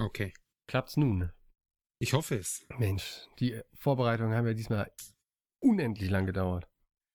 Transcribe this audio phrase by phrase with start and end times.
[0.00, 0.32] Okay.
[0.66, 1.30] Klappt's nun?
[1.98, 2.66] Ich hoffe es.
[2.78, 4.90] Mensch, die Vorbereitungen haben ja diesmal
[5.58, 6.66] unendlich lang gedauert.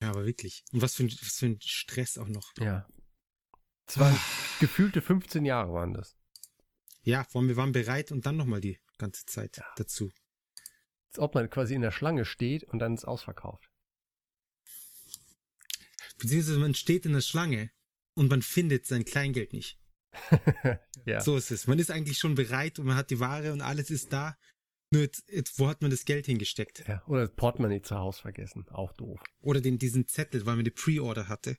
[0.02, 0.64] Ja, aber wirklich.
[0.72, 2.52] Und was für ein, was für ein Stress auch noch.
[2.60, 2.88] Ja.
[3.88, 4.16] Es waren
[4.60, 6.16] gefühlte 15 Jahre waren das.
[7.02, 10.12] Ja, vor allem wir waren bereit und dann nochmal die ganze Zeit dazu.
[11.10, 13.70] Als ob man quasi in der Schlange steht und dann ist ausverkauft.
[16.18, 17.72] Beziehungsweise man steht in der Schlange
[18.16, 19.80] und man findet sein Kleingeld nicht.
[21.06, 21.22] ja.
[21.22, 21.68] So ist es.
[21.68, 24.38] Man ist eigentlich schon bereit und man hat die Ware und alles ist da.
[24.92, 26.88] Nur jetzt, jetzt, wo hat man das Geld hingesteckt?
[26.88, 27.04] ja.
[27.08, 28.66] Oder das Portemonnaie zu Hause vergessen.
[28.70, 29.20] Auch doof.
[29.42, 31.58] Oder den, diesen Zettel, weil man die Pre-Order hatte.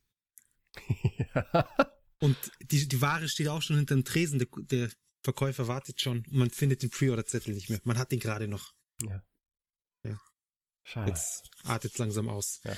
[1.35, 1.69] ja.
[2.19, 4.39] Und die, die Ware steht auch schon hinter dem Tresen.
[4.39, 4.91] Der, der
[5.23, 7.79] Verkäufer wartet schon und man findet den Pre-Order-Zettel nicht mehr.
[7.85, 8.73] Man hat den gerade noch.
[9.03, 9.23] ja.
[10.03, 10.19] Ja.
[10.83, 11.11] Schade.
[11.11, 12.61] Jetzt artet es langsam aus.
[12.65, 12.75] Ja.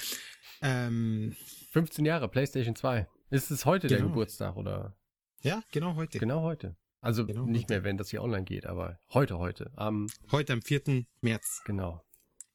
[0.63, 1.37] Ähm,
[1.73, 3.07] 15 Jahre, PlayStation 2.
[3.31, 4.09] Ist es heute der Genau.
[4.09, 4.97] Geburtstag oder?
[5.43, 6.19] Ja, genau heute.
[6.19, 6.77] Genau heute.
[7.01, 7.75] Also Genau nicht heute.
[7.75, 9.71] mehr, wenn das hier online geht, aber heute, heute.
[9.77, 11.07] Am, Heute am 4.
[11.21, 11.63] März.
[11.65, 12.05] genau.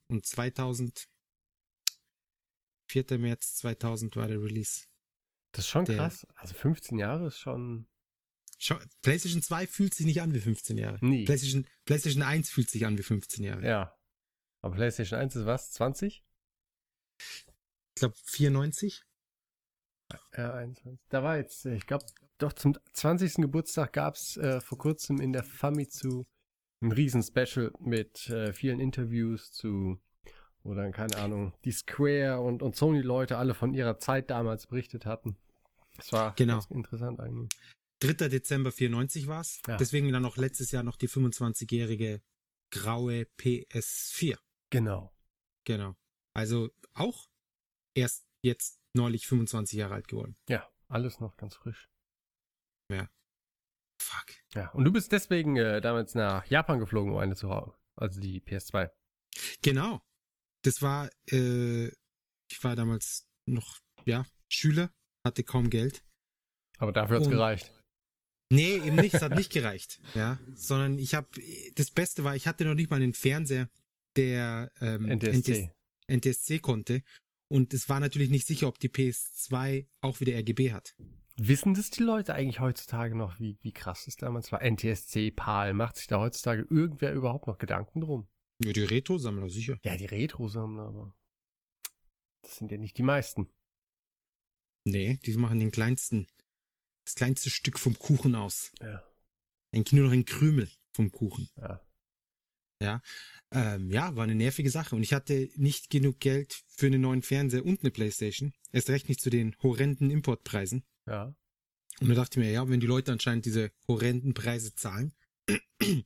[0.08, 1.08] Und 2000,
[2.90, 3.17] 4.
[3.17, 4.86] März 2000 war der Release.
[5.53, 6.28] Das ist schon Der- krass.
[6.36, 7.88] Also 15 Jahre ist schon.
[8.59, 10.97] Schau, PlayStation 2 fühlt sich nicht an wie 15 Jahre.
[11.06, 11.25] Nie.
[11.25, 13.66] PlayStation, PlayStation 1 fühlt sich an wie 15 Jahre.
[13.66, 13.97] Ja.
[14.62, 15.72] Aber PlayStation 1 ist was?
[15.72, 16.23] 20?
[17.20, 17.45] Ich
[17.95, 19.03] glaube 94.
[20.38, 21.00] Ja, 21.
[21.09, 22.06] Da war jetzt, ich glaube,
[22.38, 23.36] doch zum 20.
[23.36, 26.26] Geburtstag gab's äh, vor kurzem in der Famitsu
[26.81, 30.00] ein Riesen-Special mit äh, vielen Interviews zu,
[30.64, 35.38] oder keine Ahnung, die Square und, und Sony-Leute alle von ihrer Zeit damals berichtet hatten.
[35.95, 36.56] Das war Genau.
[36.56, 37.50] ganz interessant eigentlich.
[38.02, 38.28] 3.
[38.28, 39.62] Dezember 94 war's.
[39.68, 39.78] Ja.
[39.78, 42.22] Deswegen dann noch letztes Jahr noch die 25-jährige
[42.70, 44.38] graue PS4.
[44.72, 45.14] Genau.
[45.64, 45.95] Genau.
[46.34, 47.30] Also auch
[47.95, 50.36] erst jetzt neulich 25 Jahre alt geworden.
[50.50, 51.88] Ja, alles noch ganz frisch.
[54.02, 54.36] Fuck.
[54.53, 57.72] Ja, und du bist deswegen äh, damals nach Japan geflogen, um eine zu haben.
[57.95, 58.90] Also die PS2.
[59.62, 60.02] Genau.
[60.64, 64.91] Das war, äh, ich war damals noch, ja, Schüler,
[65.25, 66.03] hatte kaum Geld.
[66.78, 67.72] Aber dafür hat's Und- gereicht.
[68.52, 71.28] Nee, eben nicht, es hat nicht gereicht, ja, sondern ich habe
[71.75, 73.68] das Beste war, ich hatte noch nicht mal einen Fernseher,
[74.16, 75.72] der ähm, NTSC.
[76.07, 77.02] NTSC konnte
[77.50, 80.96] und es war natürlich nicht sicher, ob die PS2 auch wieder RGB hat.
[81.35, 84.61] Wissen das die Leute eigentlich heutzutage noch, wie, wie krass es damals war?
[84.61, 88.27] NTSC, PAL, macht sich da heutzutage irgendwer überhaupt noch Gedanken drum?
[88.63, 89.77] Ja, die Retro-Sammler sicher.
[89.83, 91.16] Ja, die Retro-Sammler, aber
[92.44, 93.49] das sind ja nicht die meisten.
[94.85, 96.27] Nee, die machen den kleinsten,
[97.05, 98.71] das kleinste Stück vom Kuchen aus.
[98.81, 99.03] Ja.
[99.71, 101.50] Eigentlich nur noch ein Krümel vom Kuchen.
[102.79, 103.01] Ja.
[103.51, 104.95] Ähm, ja, war eine nervige Sache.
[104.95, 108.53] Und ich hatte nicht genug Geld für einen neuen Fernseher und eine Playstation.
[108.71, 110.83] Erst recht nicht zu den horrenden Importpreisen.
[111.06, 111.36] Ja.
[112.00, 115.14] Und da dachte ich mir, ja, wenn die Leute anscheinend diese horrenden Preise zahlen.
[115.80, 116.06] ich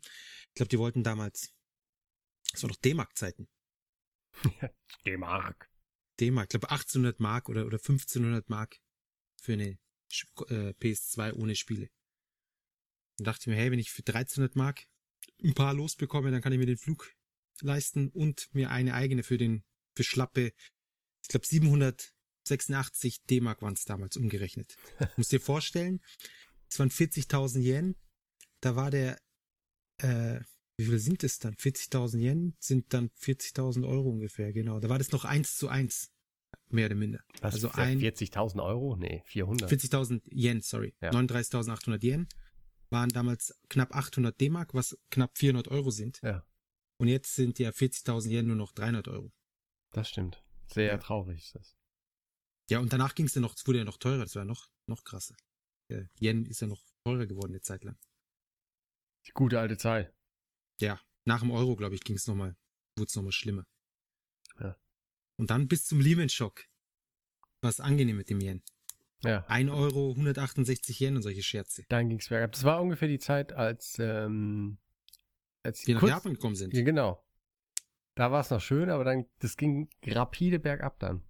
[0.53, 1.53] glaube, die wollten damals,
[2.51, 3.47] das war doch D-Mark-Zeiten.
[5.05, 5.69] D-Mark.
[6.19, 8.79] D-Mark, ich glaube 1800 Mark oder, oder 1500 Mark
[9.39, 9.77] für eine
[10.49, 11.89] äh, PS2 ohne Spiele.
[13.17, 14.87] Dann dachte ich mir, hey, wenn ich für 1300 Mark
[15.43, 17.13] ein paar losbekomme, dann kann ich mir den Flug
[17.61, 19.63] leisten und mir eine eigene für den,
[19.95, 20.53] für schlappe,
[21.21, 21.45] ich glaube
[22.47, 24.75] 786 D-Mark waren es damals umgerechnet.
[25.17, 26.01] Musst dir vorstellen,
[26.69, 27.95] es waren 40.000 Yen,
[28.61, 29.19] da war der,
[30.01, 30.39] äh,
[30.77, 31.55] wie viel sind es dann?
[31.55, 34.79] 40.000 Yen sind dann 40.000 Euro ungefähr, genau.
[34.79, 36.11] Da war das noch eins zu eins,
[36.69, 37.19] mehr oder minder.
[37.41, 38.95] Was, Also für ein- 40.000 Euro?
[38.95, 39.69] Nee, 400.
[39.69, 40.93] 40.000 Yen, sorry.
[41.01, 41.11] Ja.
[41.11, 42.27] 39.800 Yen
[42.89, 46.19] waren damals knapp 800 D-Mark, was knapp 400 Euro sind.
[46.23, 46.45] Ja,
[46.99, 49.31] Und jetzt sind ja 40.000 Yen nur noch 300 Euro.
[49.91, 50.43] das stimmt.
[50.73, 50.97] Sehr Ja.
[50.97, 51.76] traurig ist das.
[52.69, 54.69] Ja, und danach ging es ja noch, es wurde ja noch teurer, das war noch,
[54.87, 55.35] noch krasser.
[55.89, 57.97] Der Yen ist ja noch teurer geworden eine Zeit lang.
[59.25, 60.13] Die gute alte Zeit.
[60.79, 62.55] Ja, nach dem Euro, glaube ich, ging es nochmal,
[62.97, 63.65] wurde es nochmal schlimmer.
[64.59, 64.75] Ja.
[65.37, 66.65] Und dann bis zum Lehman-Schock.
[67.61, 68.61] Was angenehm mit dem Yen.
[69.23, 69.43] Ja.
[69.47, 71.83] 1 Euro, 168 Yen und solche Scherze.
[71.89, 72.51] Dann ging's bergab.
[72.51, 74.77] Das war ungefähr die Zeit, als, ähm,
[75.63, 76.73] als Die nach kurz- Japan gekommen sind.
[76.73, 77.23] Ja, genau.
[78.15, 81.23] Da war es noch schön, aber dann, das ging rapide bergab dann.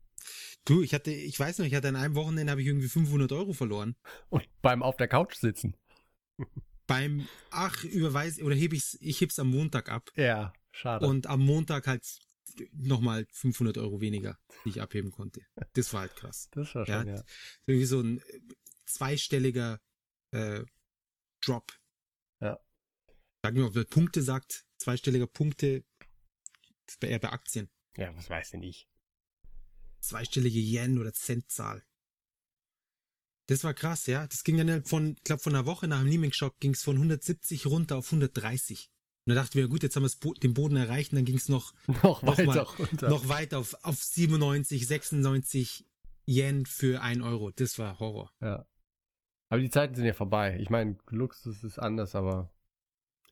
[0.68, 3.32] Du, ich hatte, ich weiß noch, ich hatte an einem Wochenende habe ich irgendwie 500
[3.32, 3.96] Euro verloren.
[4.28, 5.78] Und beim auf der Couch sitzen.
[6.88, 10.10] Beim, ach, überweis, oder heb ich's, ich heb's am Montag ab.
[10.16, 11.08] Ja, schade.
[11.08, 12.06] Und am Montag halt
[12.74, 15.42] nochmal 500 Euro weniger, die ich abheben konnte.
[15.72, 16.50] Das war halt krass.
[16.52, 17.24] das war Ja, schon, ja.
[17.66, 18.40] Irgendwie so ein äh,
[18.86, 19.80] zweistelliger
[20.32, 20.66] äh,
[21.40, 21.72] Drop.
[22.42, 22.60] Ja.
[23.42, 25.86] Sag mir, ob wer Punkte sagt, zweistelliger Punkte,
[27.02, 27.70] eher bei Aktien.
[27.96, 28.90] Ja, was weiß denn ich?
[30.00, 31.84] Zweistellige Yen oder Centzahl.
[33.48, 34.28] Das war krass, ja.
[34.28, 36.96] Das ging dann von, ich glaube, von einer Woche nach dem Lehman-Schock ging es von
[36.98, 38.90] 170 runter auf 130.
[39.26, 41.50] Und da dachten wir, gut, jetzt haben wir den Boden erreicht und dann ging es
[41.50, 43.10] noch, noch, noch, weiter mal, runter.
[43.10, 45.86] noch weiter auf, auf 97, 96
[46.26, 47.52] Yen für ein Euro.
[47.52, 48.32] Das war Horror.
[48.42, 48.66] Ja.
[49.50, 50.58] Aber die Zeiten sind ja vorbei.
[50.60, 52.52] Ich meine, Luxus ist anders, aber.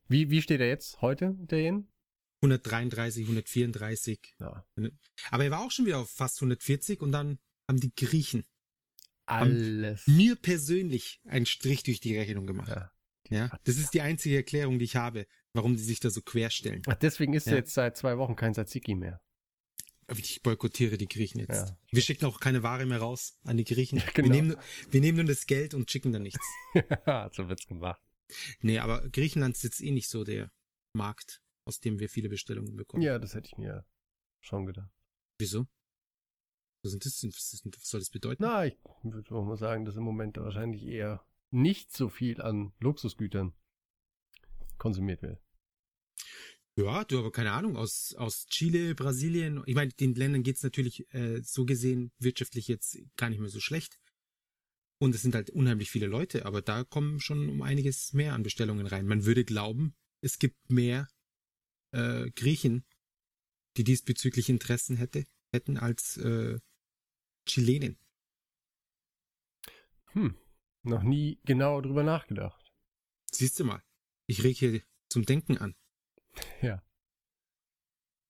[0.07, 1.87] Wie, wie steht er jetzt heute, der Yen?
[2.45, 4.19] 133, 134.
[4.39, 4.65] Ja.
[5.31, 8.45] Aber er war auch schon wieder auf fast 140 und dann haben die Griechen
[9.25, 10.05] alles.
[10.07, 12.69] mir persönlich einen Strich durch die Rechnung gemacht.
[12.69, 12.91] Ja.
[13.29, 16.83] Ja, das ist die einzige Erklärung, die ich habe, warum die sich da so querstellen.
[16.85, 17.55] Ach, deswegen ist Ja.
[17.55, 19.19] jetzt seit zwei Wochen kein Tzatziki mehr.
[20.15, 21.69] Ich boykottiere die Griechen jetzt.
[21.69, 21.77] Ja.
[21.89, 23.97] Wir schicken auch keine Ware mehr raus an die Griechen.
[24.13, 24.27] Genau.
[24.27, 24.59] wir, nehmen, nur-
[24.91, 26.45] wir nehmen nur das Geld und schicken dann nichts.
[27.31, 27.99] so wird's gemacht.
[28.61, 30.51] Nee, aber Griechenland ist jetzt eh nicht so der
[30.93, 33.03] Markt, aus dem wir viele Bestellungen bekommen.
[33.03, 33.85] Ja, das hätte ich mir
[34.39, 34.91] schon gedacht.
[35.37, 35.67] Wieso?
[36.83, 38.43] Was, das, was, soll das bedeuten?
[38.43, 42.73] Na, ich würde auch mal sagen, dass im Moment wahrscheinlich eher nicht so viel an
[42.79, 43.53] Luxusgütern
[44.77, 45.41] konsumiert wird.
[46.77, 51.11] Ja, du aber keine Ahnung, aus, aus Chile, Brasilien, ich meine, den Ländern geht's natürlich
[51.13, 53.97] äh, so gesehen wirtschaftlich jetzt gar nicht mehr so schlecht.
[54.99, 58.43] Und es sind halt unheimlich viele Leute, aber da kommen schon um einiges mehr an
[58.43, 59.07] Bestellungen rein.
[59.07, 61.07] Man würde glauben, es gibt mehr
[61.95, 62.85] äh, Griechen,
[63.77, 66.59] die diesbezüglich Interessen hätte, hätten als äh,
[67.45, 67.97] Chilenen.
[70.13, 70.37] Hm,
[70.83, 72.73] noch nie genau drüber nachgedacht.
[73.31, 73.83] Siehst du mal,
[74.27, 75.75] ich reg hier zum Denken an.
[76.61, 76.83] Ja.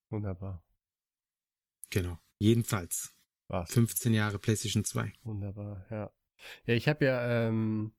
[0.09, 0.63] Wunderbar.
[1.89, 2.19] Genau.
[2.39, 3.15] Jedenfalls.
[3.47, 3.71] Was?
[3.71, 5.13] 15 Jahre PlayStation 2.
[5.23, 6.11] Wunderbar, ja.
[6.65, 7.95] Ja, ich habe ja, ähm,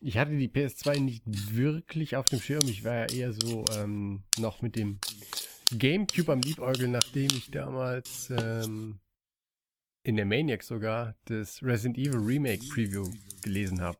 [0.00, 2.66] ich hatte die PS2 nicht wirklich auf dem Schirm.
[2.66, 4.98] Ich war ja eher so ähm, noch mit dem
[5.76, 8.98] Gamecube am Liebäugeln, nachdem ich damals ähm,
[10.02, 13.08] in der Maniac sogar das Resident Evil Remake Preview
[13.42, 13.98] gelesen habe.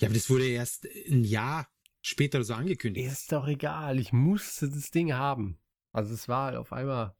[0.00, 1.68] Ja, aber das wurde erst ein Jahr
[2.02, 3.10] später so angekündigt.
[3.10, 5.58] Ist doch egal, ich musste das Ding haben.
[5.92, 7.14] Also es war auf einmal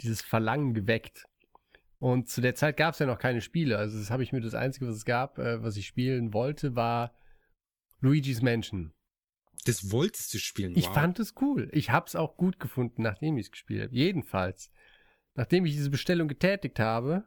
[0.00, 1.24] dieses Verlangen geweckt.
[1.98, 3.78] Und zu der Zeit gab es ja noch keine Spiele.
[3.78, 6.76] Also das habe ich mir das Einzige, was es gab, äh, was ich spielen wollte,
[6.76, 7.12] war
[8.00, 8.92] Luigi's Mansion.
[9.64, 10.76] Das wolltest du spielen.
[10.76, 10.94] Ich wow.
[10.94, 11.68] fand es cool.
[11.72, 13.94] Ich habe es auch gut gefunden, nachdem ich es gespielt habe.
[13.94, 14.70] Jedenfalls,
[15.34, 17.24] nachdem ich diese Bestellung getätigt habe,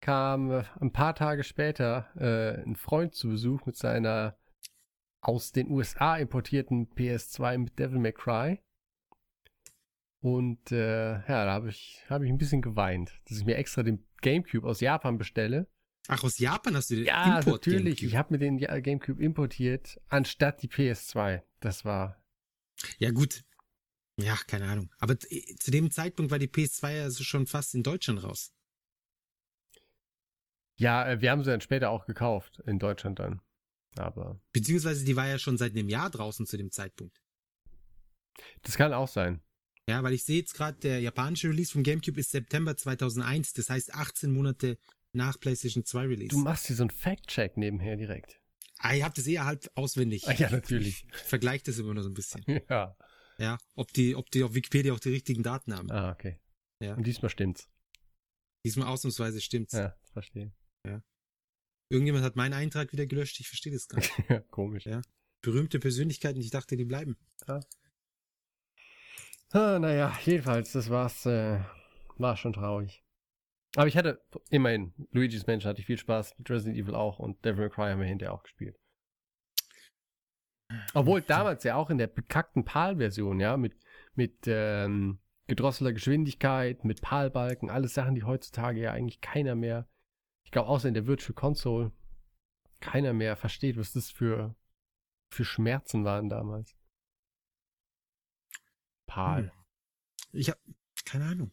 [0.00, 4.36] kam äh, ein paar Tage später äh, ein Freund zu Besuch mit seiner
[5.22, 8.60] aus den USA importierten PS2 mit Devil May Cry.
[10.20, 13.82] Und äh, ja, da habe ich, hab ich ein bisschen geweint, dass ich mir extra
[13.82, 15.68] den GameCube aus Japan bestelle.
[16.08, 17.84] Ach, aus Japan hast du den Ja, Import natürlich.
[18.00, 18.06] Gamecube.
[18.06, 21.42] Ich habe mir den Ja- GameCube importiert, anstatt die PS2.
[21.60, 22.20] Das war
[22.98, 23.44] Ja, gut.
[24.18, 24.90] Ja, keine Ahnung.
[24.98, 28.52] Aber zu dem Zeitpunkt war die PS2 ja so schon fast in Deutschland raus.
[30.76, 33.40] Ja, äh, wir haben sie dann später auch gekauft, in Deutschland dann.
[33.96, 37.20] Aber Beziehungsweise die war ja schon seit einem Jahr draußen zu dem Zeitpunkt.
[38.62, 39.42] das kann auch sein.
[39.88, 43.52] Ja, weil ich sehe jetzt gerade, der japanische Release von GameCube ist September 2001.
[43.52, 44.78] Das heißt 18 Monate
[45.12, 46.28] nach PlayStation 2 Release.
[46.28, 48.40] Du machst hier so einen Fact-Check nebenher direkt.
[48.78, 50.26] ah, ihr habt das eher halb auswendig.
[50.28, 51.04] Ah, ja, natürlich.
[51.12, 52.44] Ich vergleiche das immer nur so ein bisschen.
[52.68, 52.96] Ja.
[53.38, 55.90] Ja, ob die, ob die auf Wikipedia auch die richtigen Daten haben.
[55.90, 56.38] Ah, okay.
[56.80, 56.94] Ja.
[56.94, 57.68] Und diesmal stimmt's.
[58.64, 59.72] Diesmal ausnahmsweise stimmt's.
[59.72, 60.52] Ja, verstehe.
[61.88, 63.38] Irgendjemand hat meinen Eintrag wieder gelöscht.
[63.40, 64.12] Ich verstehe das gar nicht.
[64.30, 64.86] Ja, komisch.
[64.86, 65.02] Ja.
[65.42, 67.18] Berühmte Persönlichkeiten, ich dachte, die bleiben.
[69.50, 71.26] Ah, naja, jedenfalls, das war's.
[71.26, 71.60] Äh,
[72.16, 73.01] war schon traurig.
[73.76, 77.42] Aber ich hatte immerhin, Luigi's Mansion hatte ich viel Spaß, mit Resident Evil auch und
[77.44, 78.78] Devil May Cry haben wir hinterher auch gespielt.
[80.94, 83.74] Obwohl damals ja auch in der bekackten PAL-Version, ja, mit,
[84.14, 89.88] mit ähm, gedrosselter Geschwindigkeit, mit PAL-Balken, alles Sachen, die heutzutage ja eigentlich keiner mehr,
[90.44, 91.92] ich glaube außer in der Virtual Console,
[92.80, 94.54] keiner mehr versteht, was das für,
[95.30, 96.76] für Schmerzen waren damals.
[99.06, 99.44] PAL.
[99.44, 99.50] Hm.
[100.32, 100.60] Ich habe
[101.04, 101.52] keine Ahnung.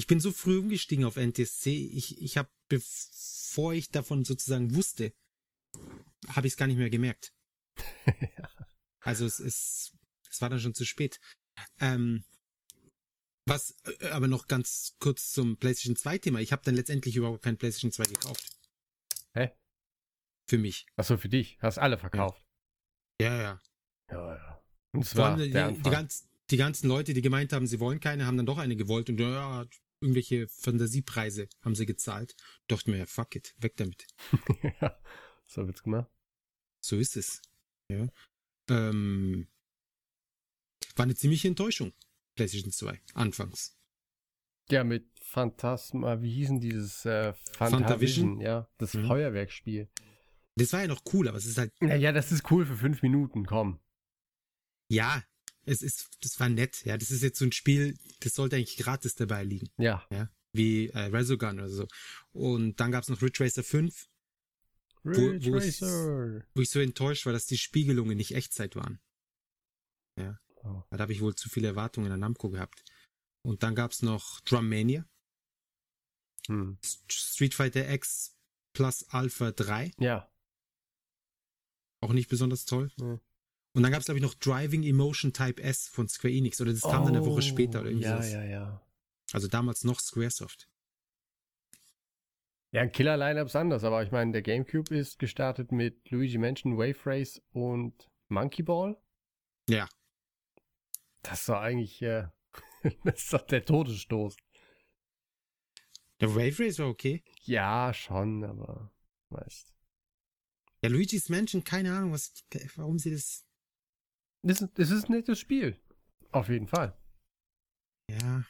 [0.00, 1.68] Ich bin so früh umgestiegen auf NTSC.
[1.92, 5.12] Ich, ich habe, bevor ich davon sozusagen wusste,
[6.26, 7.34] habe ich es gar nicht mehr gemerkt.
[9.02, 9.94] Also es ist,
[10.30, 11.20] es war dann schon zu spät.
[11.80, 12.22] Ähm,
[13.46, 16.40] was, äh, aber noch ganz kurz zum PlayStation 2 Thema.
[16.40, 18.58] Ich habe dann letztendlich überhaupt kein PlayStation 2 gekauft.
[19.32, 19.52] Hä?
[20.46, 20.86] Für mich.
[20.96, 21.56] Achso, für dich.
[21.62, 22.44] Hast alle verkauft.
[23.22, 23.60] Ja, ja.
[24.10, 24.62] Ja, ja.
[24.92, 27.80] Und es Vor war allem die, die, ganz, die ganzen Leute, die gemeint haben, sie
[27.80, 29.66] wollen keine, haben dann doch eine gewollt und ja,
[30.00, 32.34] irgendwelche Fantasiepreise haben sie gezahlt.
[32.68, 34.06] Dachte mir, ja, fuck it, weg damit.
[34.80, 34.98] ja,
[35.46, 36.10] so wird's gemacht.
[36.80, 37.42] So ist es.
[37.90, 38.08] Ja.
[38.70, 39.48] Ähm,
[40.96, 41.92] war eine ziemliche Enttäuschung,
[42.34, 43.76] PlayStation 2, anfangs.
[44.70, 48.40] Ja, mit Phantasma, wie hießen dieses äh, Fantavision?
[48.40, 49.06] ja, das Mhm.
[49.06, 49.88] Feuerwerkspiel.
[50.56, 53.02] Das war ja noch cool, aber es ist halt, Naja, das ist cool für fünf
[53.02, 53.80] Minuten, komm.
[54.88, 55.22] ja,
[55.70, 56.84] es ist, das war nett.
[56.84, 59.68] Ja, das ist jetzt so ein Spiel, das sollte eigentlich gratis dabei liegen.
[59.78, 60.04] Ja.
[60.10, 61.86] Ja, wie äh, Resogun oder so.
[62.32, 64.08] Und dann gab's noch Ridge Racer 5,
[65.04, 66.44] Ridge wo ich- Racer.
[66.54, 69.00] wo ich so enttäuscht war, dass die Spiegelungen nicht Echtzeit waren.
[70.18, 70.38] Ja.
[70.62, 70.82] Oh.
[70.90, 72.84] Da habe ich wohl zu viele Erwartungen an Namco gehabt.
[73.42, 75.06] Und dann gab's noch Drum Mania,
[76.48, 76.78] Hm.
[77.08, 78.36] Street Fighter X
[78.74, 80.30] plus Alpha 3, Ja.
[82.02, 82.90] auch nicht besonders toll.
[82.96, 83.18] Nee.
[83.72, 86.82] Und dann gab's glaube ich noch Driving Emotion Type S von Square Enix oder das
[86.82, 88.32] kam dann eine Woche später oder irgendwie Oh, Ja, sowas.
[88.32, 88.80] ja, ja.
[89.32, 90.68] Also damals noch Squaresoft.
[92.72, 96.76] Ja, ein Killer-Line-Up ist anders, aber ich meine, der GameCube ist gestartet mit Luigi Mansion,
[96.78, 98.96] Wave Race und Monkey Ball.
[99.68, 99.88] Ja.
[101.22, 102.28] Das war eigentlich, äh,
[103.04, 104.36] das ist doch der Todesstoß.
[106.20, 107.24] Der Wave Race war okay.
[107.42, 108.92] Ja, schon, aber
[109.30, 109.74] weißt.
[110.82, 112.32] Ja, Luigi's Mansion, keine Ahnung, was,
[112.76, 113.44] warum sie das,
[114.42, 115.78] Das ist, ist ein nettes Spiel.
[116.32, 116.96] Auf jeden Fall.
[118.08, 118.44] ja.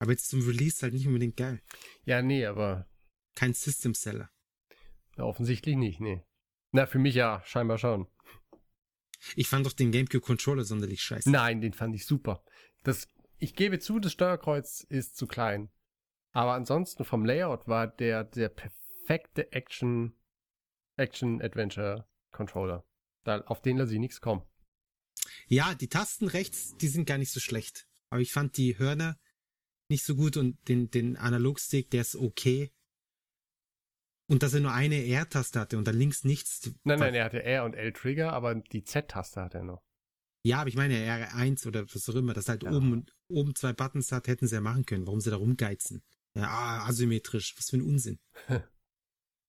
[0.00, 1.62] Aber jetzt zum Release halt nicht unbedingt geil.
[2.04, 2.86] Ja, nee, aber
[3.36, 4.28] Kein System Seller.
[5.16, 6.24] offensichtlich nicht, nee.
[6.72, 8.06] Na, für mich ja, scheinbar schon.
[9.36, 11.30] Ich fand doch den GameCube Controller sonderlich scheiße.
[11.30, 12.44] Nein, den fand ich super.
[12.82, 15.70] Das, ich gebe zu, das Steuerkreuz ist zu klein.
[16.32, 20.14] Aber ansonsten vom Layout war der der perfekte Action
[20.96, 22.84] Action Adventure Controller.
[23.22, 24.42] Da, auf den lasse ich nichts kommen.
[25.48, 27.86] Ja, die Tasten rechts, die sind gar nicht so schlecht.
[28.10, 29.18] Aber ich fand die Hörner
[29.88, 32.72] nicht so gut und den, den Analogstick, der ist okay.
[34.26, 36.70] Und dass er nur eine R-Taste hatte und dann links nichts.
[36.84, 39.82] Nein, nein, er hatte R und L Trigger, aber die Z-Taste hat er noch.
[40.42, 42.72] Ja, aber ich meine R1 oder was auch immer, dass halt Ja.
[42.72, 45.06] oben, oben zwei Buttons hat, hätten sie ja machen können.
[45.06, 46.02] Warum sie da rumgeizen?
[46.34, 47.54] Ja, ah, asymmetrisch.
[47.56, 48.18] Was für ein Unsinn.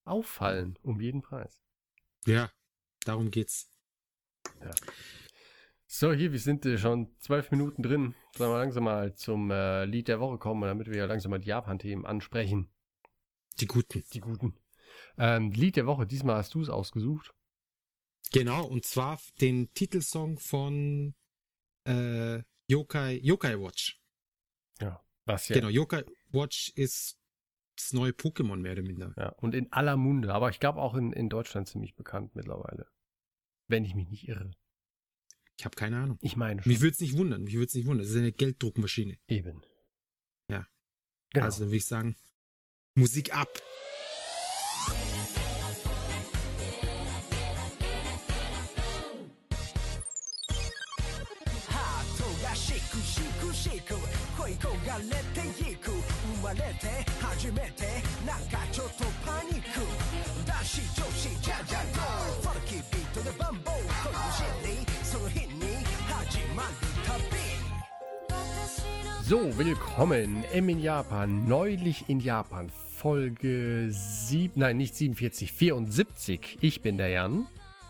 [0.06, 1.58] Auffallen, um jeden Preis.
[2.26, 2.52] Ja,
[3.06, 3.70] darum geht's.
[5.88, 8.16] So, hier, wir sind äh, schon zwölf Minuten drin.
[8.36, 11.40] Sollen wir langsam mal zum äh, Lied der Woche kommen, damit wir ja langsam mal
[11.40, 12.70] die Japan-Themen ansprechen.
[13.60, 14.04] Die Guten.
[14.12, 14.58] Die guten.
[15.18, 17.34] Ähm, Lied der Woche, diesmal hast du es ausgesucht.
[18.34, 21.14] Genau, und zwar den Titelsong von
[21.86, 24.02] äh, Yokai, Yokai Watch.
[24.82, 25.02] Ja.
[25.26, 25.56] Was ja.
[25.56, 27.18] Genau, Yokai Watch ist
[27.78, 29.14] das neue Pokémon mehr oder minder.
[29.18, 29.30] ja.
[29.38, 32.88] Und in aller Munde, aber ich glaube auch in, in Deutschland ziemlich bekannt mittlerweile.
[33.68, 34.52] Wenn ich mich nicht irre.
[35.58, 36.18] Ich habe keine Ahnung.
[36.22, 36.72] Ich meine schon.
[36.72, 38.06] Mich würde es nicht wundern, mich würde es nicht wundern.
[38.06, 39.18] Das ist eine Gelddruckmaschine.
[39.28, 39.62] Eben.
[40.50, 40.68] Ja.
[41.32, 41.46] Genau.
[41.46, 42.16] Also dann würde ich sagen,
[42.96, 43.50] Musik ab.
[69.28, 71.48] So, willkommen im in Japan.
[71.48, 72.70] Neulich in Japan.
[72.70, 76.60] Folge 7, nein, nicht 47, 74.
[76.62, 77.48] Ich bin der Jan.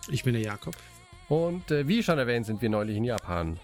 [0.08, 0.78] Ich bin der Jakob.
[1.28, 3.60] Und äh, wie schon erwähnt, sind wir neulich in Japan.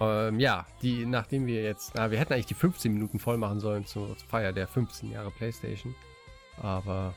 [0.00, 3.60] Ähm, ja, die, nachdem wir jetzt, na, wir hätten eigentlich die 15 Minuten voll machen
[3.60, 5.94] sollen zur Feier der 15 Jahre Playstation.
[6.60, 7.14] Aber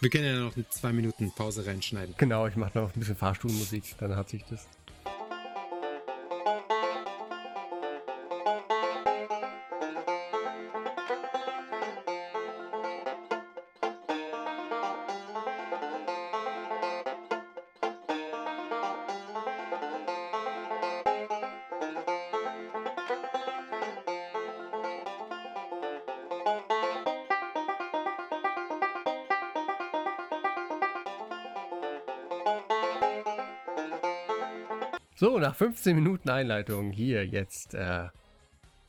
[0.00, 2.14] Wir können ja noch eine zwei Minuten Pause reinschneiden.
[2.18, 4.68] genau, ich mache noch ein bisschen Fahrstuhlmusik, dann hat sich das.
[35.22, 38.08] So, nach 15 Minuten Einleitung hier jetzt äh,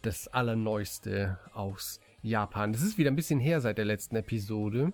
[0.01, 2.73] das Allerneueste aus Japan.
[2.73, 4.93] Das ist wieder ein bisschen her seit der letzten Episode.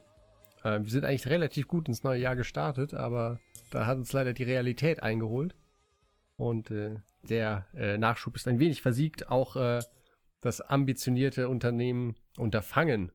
[0.66, 3.40] Äh, wir sind eigentlich relativ gut ins neue Jahr gestartet, aber
[3.72, 5.56] da hat uns leider die Realität eingeholt.
[6.36, 9.30] Und äh, der äh, Nachschub ist ein wenig versiegt.
[9.30, 9.80] Auch äh,
[10.42, 13.14] das ambitionierte Unternehmen Unterfangen.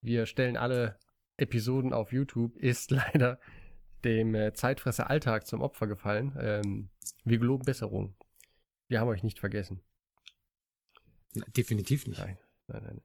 [0.00, 0.96] Wir stellen alle
[1.36, 3.38] Episoden auf YouTube, ist leider
[4.04, 6.36] dem äh, Zeitfresser Alltag zum Opfer gefallen.
[6.40, 6.90] Ähm,
[7.24, 8.14] wir geloben Besserung.
[8.88, 9.80] Wir haben euch nicht vergessen.
[11.34, 12.18] Na, definitiv nicht.
[12.18, 12.38] Nein,
[12.68, 13.02] nein, nein.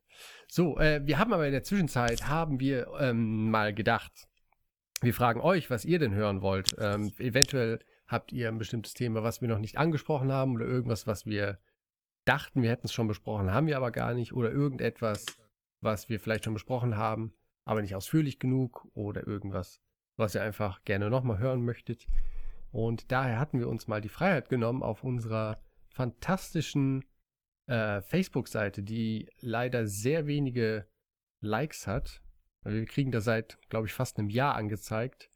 [0.48, 4.28] So, äh, wir haben aber in der Zwischenzeit, haben wir ähm, mal gedacht,
[5.02, 6.76] wir fragen euch, was ihr denn hören wollt.
[6.80, 11.08] Ähm, eventuell habt ihr ein bestimmtes Thema, was wir noch nicht angesprochen haben oder irgendwas,
[11.08, 11.60] was wir
[12.26, 14.34] dachten, wir hätten es schon besprochen, haben wir aber gar nicht.
[14.34, 15.26] Oder irgendetwas,
[15.82, 17.34] was wir vielleicht schon besprochen haben,
[17.66, 18.88] aber nicht ausführlich genug.
[18.94, 19.82] Oder irgendwas,
[20.18, 22.08] was ihr einfach gerne nochmal hören möchtet.
[22.72, 27.06] Und daher hatten wir uns mal die Freiheit genommen, auf unserer fantastischen
[27.68, 30.88] äh, Facebook-Seite, die leider sehr wenige
[31.40, 32.22] Likes hat.
[32.64, 35.30] Wir kriegen da seit, glaube ich, fast einem Jahr angezeigt.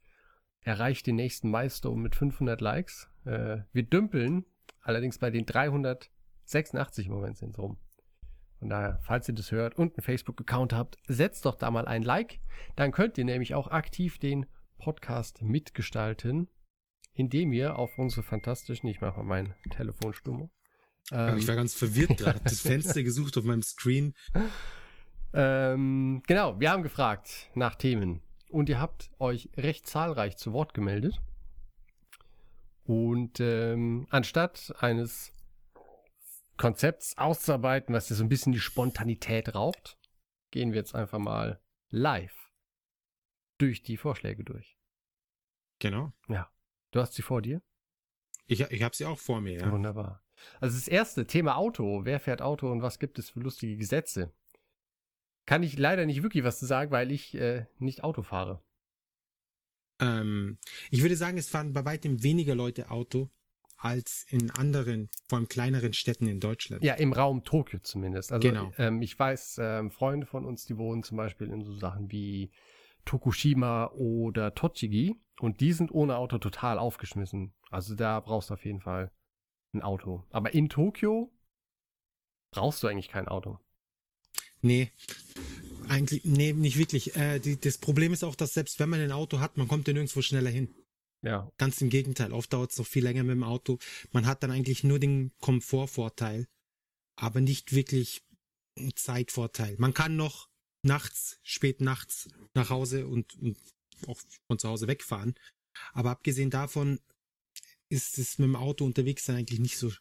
[0.62, 3.08] Erreicht den nächsten Milestone mit 500 Likes.
[3.24, 4.44] Äh, wir dümpeln
[4.82, 7.78] allerdings bei den 386 im Moment sind rum.
[8.58, 12.02] Von daher, falls ihr das hört und einen Facebook-Account habt, setzt doch da mal ein
[12.02, 12.40] Like.
[12.74, 14.46] Dann könnt ihr nämlich auch aktiv den
[14.78, 16.48] Podcast mitgestalten,
[17.12, 20.50] indem ihr auf unsere fantastischen, ich mache mal mein Telefon stummer.
[21.12, 24.14] Ähm, ich war ganz verwirrt gerade, das Fenster gesucht auf meinem Screen.
[25.32, 30.74] Ähm, genau, wir haben gefragt nach Themen und ihr habt euch recht zahlreich zu Wort
[30.74, 31.20] gemeldet.
[32.84, 35.32] Und ähm, anstatt eines
[36.56, 39.98] Konzepts auszuarbeiten, was dir so ein bisschen die Spontanität raubt,
[40.50, 42.37] gehen wir jetzt einfach mal live
[43.58, 44.76] durch die Vorschläge durch.
[45.78, 46.12] Genau.
[46.28, 46.50] Ja.
[46.90, 47.62] Du hast sie vor dir?
[48.46, 49.70] Ich, ich habe sie auch vor mir, ja.
[49.70, 50.24] Wunderbar.
[50.60, 52.04] Also das erste Thema Auto.
[52.04, 54.32] Wer fährt Auto und was gibt es für lustige Gesetze?
[55.46, 58.62] Kann ich leider nicht wirklich was zu sagen, weil ich äh, nicht Auto fahre.
[60.00, 60.58] Ähm,
[60.90, 63.30] ich würde sagen, es fahren bei weitem weniger Leute Auto
[63.76, 66.82] als in anderen, vor allem kleineren Städten in Deutschland.
[66.82, 68.32] Ja, im Raum Tokio zumindest.
[68.32, 68.72] Also Genau.
[68.76, 72.50] ähm, ich weiß, ähm, Freunde von uns, die wohnen zum Beispiel in so Sachen wie
[73.08, 77.54] Tokushima oder Tochigi und die sind ohne Auto total aufgeschmissen.
[77.70, 79.10] Also da brauchst du auf jeden Fall
[79.72, 80.24] ein Auto.
[80.30, 81.32] Aber in Tokio
[82.52, 83.58] brauchst du eigentlich kein Auto.
[84.60, 84.92] Nee,
[85.88, 87.16] eigentlich, nee, nicht wirklich.
[87.16, 89.88] Äh, die, das Problem ist auch, dass selbst wenn man ein Auto hat, man kommt
[89.88, 90.74] ja nirgendwo schneller hin.
[91.22, 93.78] Ja, Ganz im Gegenteil, oft dauert es noch viel länger mit dem Auto.
[94.12, 96.46] Man hat dann eigentlich nur den Komfortvorteil,
[97.16, 98.22] aber nicht wirklich
[98.76, 99.76] einen Zeitvorteil.
[99.78, 100.47] Man kann noch
[100.82, 103.58] nachts, spät nachts nach Hause und, und
[104.06, 105.34] auch von zu Hause wegfahren.
[105.92, 107.00] Aber abgesehen davon
[107.88, 109.92] ist es mit dem Auto unterwegs sein eigentlich nicht so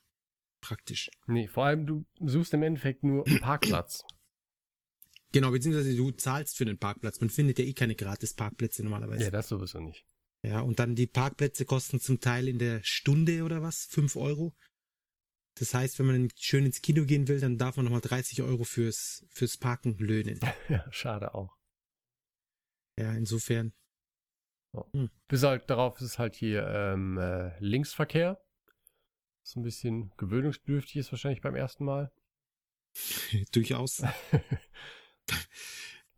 [0.61, 1.09] praktisch.
[1.27, 4.03] nee, vor allem du suchst im Endeffekt nur einen Parkplatz.
[5.33, 7.19] Genau, beziehungsweise du zahlst für den Parkplatz.
[7.19, 9.25] Man findet ja eh keine gratis Parkplätze normalerweise.
[9.25, 10.05] ja, das sowieso nicht.
[10.41, 14.55] Ja, und dann die Parkplätze kosten zum Teil in der Stunde oder was, fünf Euro.
[15.59, 18.63] Das heißt, wenn man schön ins Kino gehen will, dann darf man nochmal 30 Euro
[18.63, 20.39] fürs, fürs Parken löhnen.
[20.69, 21.55] Ja, schade auch.
[22.97, 23.73] Ja, insofern.
[25.27, 28.39] Bis halt darauf ist es halt hier ähm, äh, Linksverkehr.
[29.43, 32.11] So ein bisschen gewöhnungsbedürftig ist wahrscheinlich beim ersten Mal.
[33.51, 33.97] Durchaus.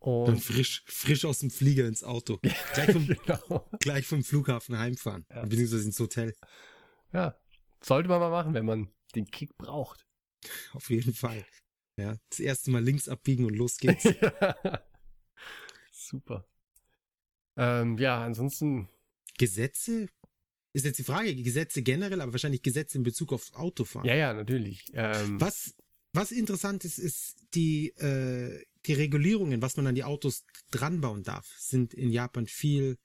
[0.00, 2.40] Und frisch, frisch aus dem Flieger ins Auto.
[2.72, 3.68] Gleich vom, genau.
[3.80, 5.26] gleich vom Flughafen heimfahren.
[5.30, 5.42] Ja.
[5.42, 6.34] Beziehungsweise ins Hotel.
[7.12, 7.38] Ja,
[7.82, 10.06] sollte man mal machen, wenn man den Kick braucht.
[10.72, 11.44] Auf jeden Fall.
[11.96, 14.04] Ja, das erste Mal links abbiegen und los geht's.
[15.92, 16.46] Super.
[17.56, 18.88] Ähm, ja, ansonsten,
[19.38, 20.08] Gesetze?
[20.72, 24.06] Ist jetzt die Frage, Gesetze generell, aber wahrscheinlich Gesetze in Bezug auf Autofahren.
[24.06, 24.84] ja, ja, natürlich.
[24.94, 25.74] Ähm, Was,
[26.12, 31.46] was interessant ist, ist die, äh, die Regulierungen, was man an die Autos dranbauen darf,
[31.58, 32.98] sind in Japan viel,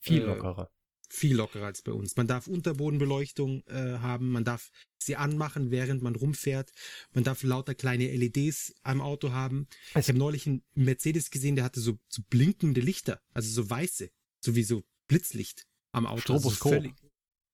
[0.00, 0.70] viel äh, lockerer.
[1.10, 2.16] Viel lockerer als bei uns.
[2.16, 6.72] Man darf Unterbodenbeleuchtung äh, haben, man darf sie anmachen, während man rumfährt,
[7.12, 9.66] man darf lauter kleine LEDs am Auto haben.
[9.94, 14.10] Ich habe neulich einen Mercedes gesehen, der hatte so, so blinkende Lichter, also so weiße,
[14.44, 16.32] so wie so Blitzlicht am Auto.
[16.34, 16.72] Also Stroboskop.
[16.72, 16.94] völlig-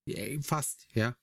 [0.06, 1.16] ja, fast, ja.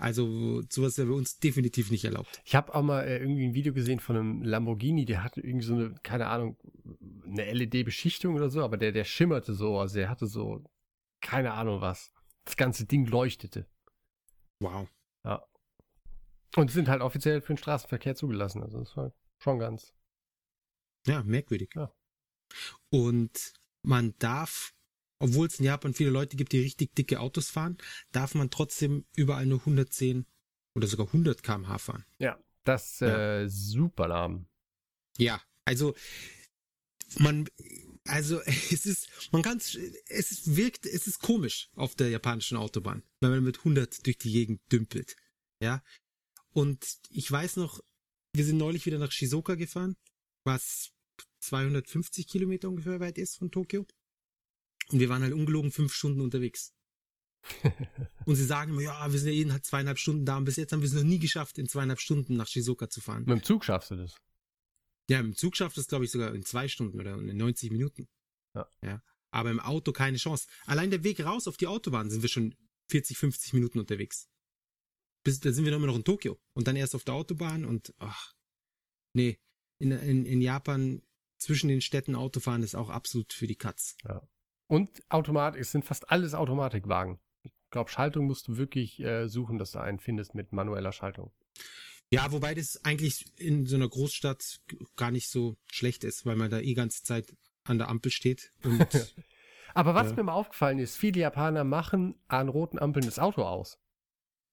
[0.00, 2.40] Also sowas wäre bei uns definitiv nicht erlaubt.
[2.44, 5.66] Ich habe auch mal äh, irgendwie ein Video gesehen von einem Lamborghini, der hatte irgendwie
[5.66, 6.56] so eine, keine Ahnung,
[7.26, 10.62] eine LED-Beschichtung oder so, aber der, der schimmerte so, also der hatte so,
[11.20, 12.12] keine Ahnung was.
[12.44, 13.66] Das ganze Ding leuchtete.
[14.60, 14.88] Wow.
[16.56, 18.62] Und sind halt offiziell für den Straßenverkehr zugelassen.
[18.62, 19.92] Also das war schon ganz.
[21.06, 21.70] Ja, merkwürdig.
[21.74, 21.92] Ja.
[22.90, 23.52] Und
[23.82, 24.74] man darf,
[25.18, 27.76] obwohl es in Japan viele Leute gibt, die richtig dicke Autos fahren,
[28.12, 30.26] darf man trotzdem überall nur 110
[30.74, 32.06] oder sogar 100 km/h fahren.
[32.18, 32.38] Ja.
[32.64, 33.40] Das Ja.
[33.42, 34.48] äh, super lahm.
[35.18, 35.94] Ja, also
[37.18, 37.48] man,
[38.08, 39.76] also es ist, man kann es,
[40.46, 44.60] wirkt, es ist komisch auf der japanischen Autobahn, wenn man mit 100 durch die Gegend
[44.72, 45.16] dümpelt.
[45.60, 45.82] Ja.
[46.52, 47.80] Und ich weiß noch,
[48.32, 49.96] wir sind neulich wieder nach Shizuoka gefahren,
[50.44, 50.90] was
[51.40, 53.86] 250 Kilometer ungefähr weit ist von Tokio.
[54.90, 56.72] Und wir waren halt ungelogen fünf Stunden unterwegs.
[58.24, 60.56] Und sie sagen immer, ja, wir sind ja jeden halt zweieinhalb Stunden da und bis
[60.56, 63.24] jetzt haben wir es noch nie geschafft, in zweieinhalb Stunden nach Shizuoka zu fahren.
[63.26, 64.16] Mit dem Zug schaffst du das.
[65.08, 68.08] Ja, im Zug schafft es, glaube ich, sogar in zwei Stunden oder in 90 Minuten.
[68.54, 68.68] Ja.
[68.82, 69.02] ja.
[69.30, 70.48] Aber im Auto keine Chance.
[70.66, 72.54] Allein der Weg raus auf die Autobahn sind wir schon
[72.90, 74.28] 40, 50 Minuten unterwegs.
[75.22, 76.38] bis, da sind wir noch immer noch in Tokio.
[76.54, 78.34] Und dann erst auf der Autobahn und ach,
[79.14, 79.38] nee.
[79.80, 81.02] In, in, in Japan
[81.38, 83.96] zwischen den Städten Autofahren ist auch absolut für die Katz.
[84.66, 87.18] Und Automatik, es sind fast alles Automatikwagen.
[87.42, 91.32] Ich glaube, Schaltung musst du wirklich äh, suchen, dass du einen findest mit manueller Schaltung.
[92.10, 94.60] Ja, wobei das eigentlich in so einer Großstadt
[94.96, 98.52] gar nicht so schlecht ist, weil man da eh ganze Zeit an der Ampel steht.
[98.64, 98.86] Und
[99.74, 100.16] Aber was Ja.
[100.16, 103.78] mir mal aufgefallen ist, viele Japaner machen an roten Ampeln das Auto aus.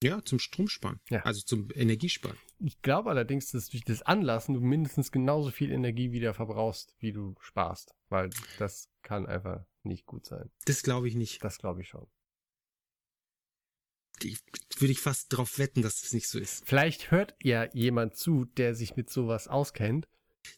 [0.03, 0.99] ja, zum Stromsparen.
[1.09, 1.21] Ja.
[1.23, 2.37] Also zum Energiesparen.
[2.59, 7.13] Ich glaube allerdings, dass durch das Anlassen du mindestens genauso viel Energie wieder verbrauchst, wie
[7.13, 7.95] du sparst.
[8.09, 10.51] Weil das kann einfach nicht gut sein.
[10.65, 11.43] Das glaube ich nicht.
[11.43, 12.07] Das glaube ich schon.
[14.21, 16.67] Würde ich fast drauf wetten, dass das nicht so ist.
[16.67, 20.07] Vielleicht hört ja jemand zu, der sich mit sowas auskennt.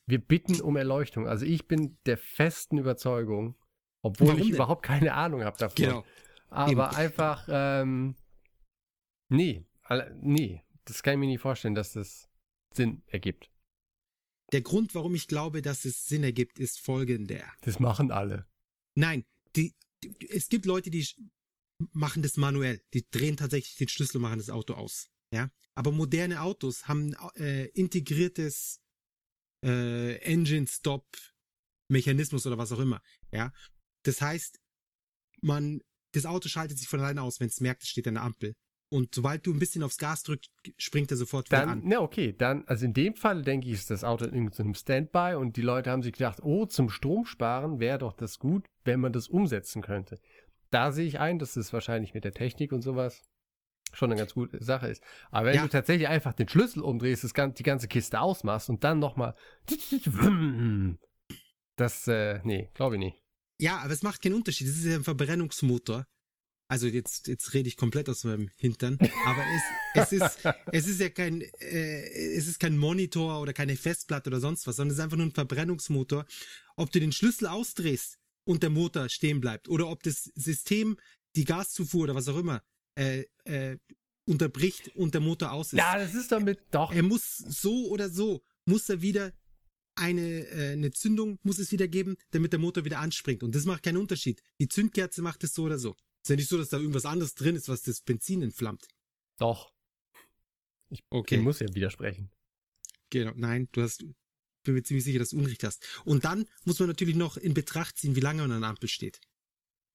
[0.06, 1.28] Wir bitten um Erleuchtung.
[1.28, 3.56] Also ich bin der festen Überzeugung,
[4.02, 4.56] obwohl Warum ich denn?
[4.56, 5.76] überhaupt keine Ahnung habe davon.
[5.76, 6.06] Genau.
[6.50, 6.82] Aber Eben.
[6.82, 8.15] einfach, ähm,
[9.30, 9.65] nee,
[10.22, 12.30] nee, das kann ich mir nicht vorstellen, dass das
[12.74, 13.52] Sinn ergibt.
[14.54, 17.43] Der Grund, warum ich glaube, dass es Sinn ergibt, ist folgender.
[17.62, 18.46] Das machen alle.
[18.96, 21.06] Nein, die, die, es gibt Leute, die
[21.94, 22.82] machen das manuell.
[22.94, 25.10] Die drehen tatsächlich den Schlüssel und machen das Auto aus.
[25.34, 28.80] Ja, aber moderne Autos haben äh, integriertes
[29.63, 31.06] äh, Engine Stop
[31.90, 33.02] Mechanismus oder was auch immer.
[33.32, 33.52] Ja,
[34.04, 34.60] das heißt,
[35.42, 35.82] man
[36.13, 38.56] das Auto schaltet sich von alleine aus, wenn es merkt, es steht an der Ampel.
[38.90, 41.82] Und sobald du ein bisschen aufs Gas drückst, springt er sofort wieder Dann, an.
[41.84, 45.36] na okay, dann, also in dem Fall denke ich, ist das Auto in irgendeinem Standby
[45.38, 49.02] und die Leute haben sich gedacht, oh, zum Strom sparen wäre doch das gut, wenn
[49.02, 50.20] man das umsetzen könnte.
[50.70, 53.22] Da sehe ich ein, dass das wahrscheinlich mit der Technik und sowas
[53.94, 55.02] schon eine ganz gute Sache ist.
[55.32, 55.62] Aber wenn Ja.
[55.64, 59.34] du tatsächlich einfach den Schlüssel umdrehst, das, die ganze Kiste ausmachst und dann nochmal
[61.78, 63.24] das, äh, nee, glaube ich nicht.
[63.60, 64.68] Ja, aber es macht keinen Unterschied.
[64.68, 66.06] Es ist ja ein Verbrennungsmotor.
[66.70, 68.98] Also jetzt, jetzt rede ich komplett aus meinem Hintern.
[69.26, 69.42] Aber
[69.96, 70.40] es, es ist,
[70.74, 74.76] es ist ja kein, äh, es ist kein Monitor oder keine Festplatte oder sonst was,
[74.76, 76.26] sondern es ist einfach nur ein Verbrennungsmotor.
[76.76, 80.98] Ob du den Schlüssel ausdrehst und der Motor stehen bleibt oder ob das System
[81.36, 82.64] die Gaszufuhr oder was auch immer
[82.96, 83.78] äh, äh,
[84.26, 85.80] unterbricht und der Motor aus ist.
[85.80, 86.92] Ja, das ist damit doch.
[86.92, 89.34] Er muss so oder so, muss er wieder
[89.96, 93.44] eine, äh, eine Zündung, muss es wieder geben, damit der Motor wieder anspringt.
[93.44, 94.42] Und das macht keinen Unterschied.
[94.60, 95.96] Die Zündkerze macht es so oder so.
[96.24, 98.88] Ist ja nicht so, dass da irgendwas anderes drin ist, was das Benzin entflammt.
[99.38, 99.72] Doch.
[100.90, 101.38] Ich Okay.
[101.38, 102.32] muss ja widersprechen.
[103.10, 103.34] Genau.
[103.36, 104.06] Nein, du hast,
[104.68, 105.84] bin mir ziemlich sicher, dass du Unrecht hast.
[106.06, 108.88] Und dann muss man natürlich noch in Betracht ziehen, wie lange man an der Ampel
[108.88, 109.20] steht.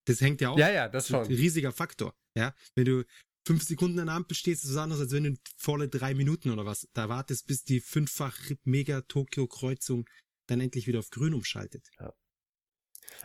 [0.06, 0.58] Das hängt ja auch.
[0.58, 1.34] Ja, ja, das ist ein schon.
[1.34, 2.14] riesiger Faktor.
[2.34, 3.04] Ja, wenn du
[3.46, 6.50] fünf Sekunden an der Ampel stehst, ist es anders, als wenn du volle drei Minuten
[6.50, 10.08] oder was da wartest, bis die fünffach Mega-Tokio-Kreuzung
[10.46, 11.88] dann endlich wieder auf grün umschaltet.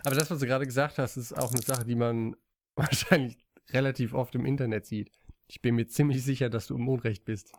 [0.03, 2.35] Aber das, was du gerade gesagt hast, ist auch eine Sache, die man
[2.75, 3.37] wahrscheinlich
[3.69, 5.11] relativ oft im Internet sieht.
[5.47, 7.51] Ich bin mir ziemlich sicher, dass du im Unrecht bist.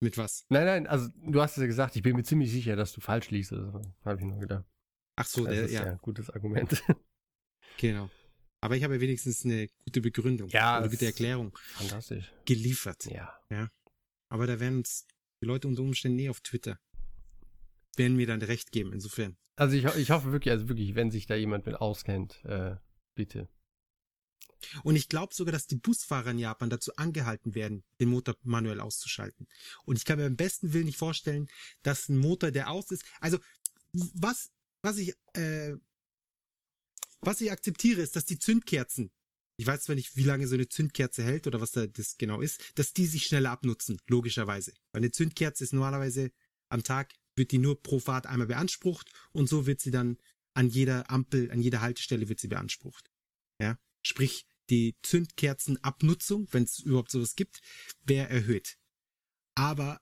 [0.00, 0.44] Mit was?
[0.48, 3.00] Nein, nein, also du hast es ja gesagt, ich bin mir ziemlich sicher, dass du
[3.00, 3.52] falsch liest.
[3.52, 4.64] Also, Habe ich nur gedacht.
[5.16, 6.82] Ach so, Das der, ist ja ja, ein gutes Argument.
[7.78, 8.10] genau.
[8.60, 12.32] Aber ich habe ja wenigstens eine gute Begründung, Ja, eine gute Erklärung Fantastisch.
[12.46, 13.04] geliefert.
[13.06, 13.68] Ja.
[14.28, 15.06] Aber da werden uns
[15.42, 16.78] die Leute unter Umständen nie auf Twitter
[17.96, 18.92] werden mir dann recht geben.
[18.92, 19.36] Insofern.
[19.56, 22.76] Also ich, ich hoffe wirklich, also wirklich, wenn sich da jemand mit auskennt, äh,
[23.14, 23.48] bitte.
[24.82, 28.80] Und ich glaube sogar, dass die Busfahrer in Japan dazu angehalten werden, den Motor manuell
[28.80, 29.46] auszuschalten.
[29.84, 31.48] Und ich kann mir am besten Willen nicht vorstellen,
[31.82, 33.38] dass ein Motor, der aus ist, also
[33.92, 34.50] was,
[34.82, 35.74] was ich, äh,
[37.20, 39.10] was ich akzeptiere, ist, dass die Zündkerzen,
[39.56, 42.40] ich weiß zwar nicht, wie lange so eine Zündkerze hält oder was da das genau
[42.40, 44.72] ist, dass die sich schneller abnutzen, logischerweise.
[44.92, 46.32] Weil eine Zündkerze ist normalerweise
[46.68, 50.18] am Tag, wird die nur pro Fahrt einmal beansprucht und so wird sie dann
[50.54, 53.10] an jeder Ampel, an jeder Haltestelle wird sie beansprucht.
[53.60, 57.60] Ja, sprich, die Zündkerzenabnutzung, wenn es überhaupt sowas gibt,
[58.02, 58.78] wäre erhöht.
[59.54, 60.00] Aber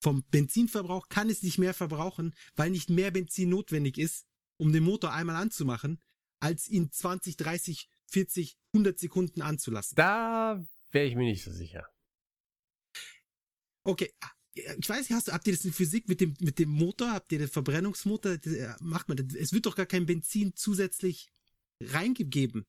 [0.00, 4.84] vom Benzinverbrauch kann es nicht mehr verbrauchen, weil nicht mehr Benzin notwendig ist, um den
[4.84, 6.00] Motor einmal anzumachen,
[6.40, 9.96] als ihn 20, 30, 40, 100 Sekunden anzulassen.
[9.96, 11.86] Da wäre ich mir nicht so sicher.
[13.84, 14.12] Okay,
[14.54, 17.12] ich weiß nicht, hast du, habt ihr das in Physik mit dem, mit dem Motor?
[17.12, 18.32] Habt ihr den Verbrennungsmotor?
[18.32, 19.34] Äh, Macht man das?
[19.34, 21.30] Es wird doch gar kein Benzin zusätzlich
[21.80, 22.66] reingegeben.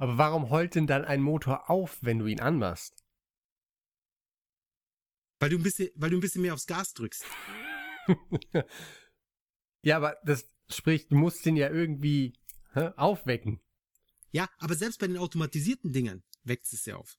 [0.00, 3.04] Aber warum heult denn dann ein Motor auf, wenn du ihn anmachst?
[5.38, 7.26] Weil du ein bisschen, weil du ein bisschen mehr aufs Gas drückst.
[9.82, 12.32] ja, aber das spricht, du musst den ja irgendwie
[12.72, 13.60] hä, aufwecken.
[14.32, 17.18] Ja, aber selbst bei den automatisierten Dingern weckt es ja auf.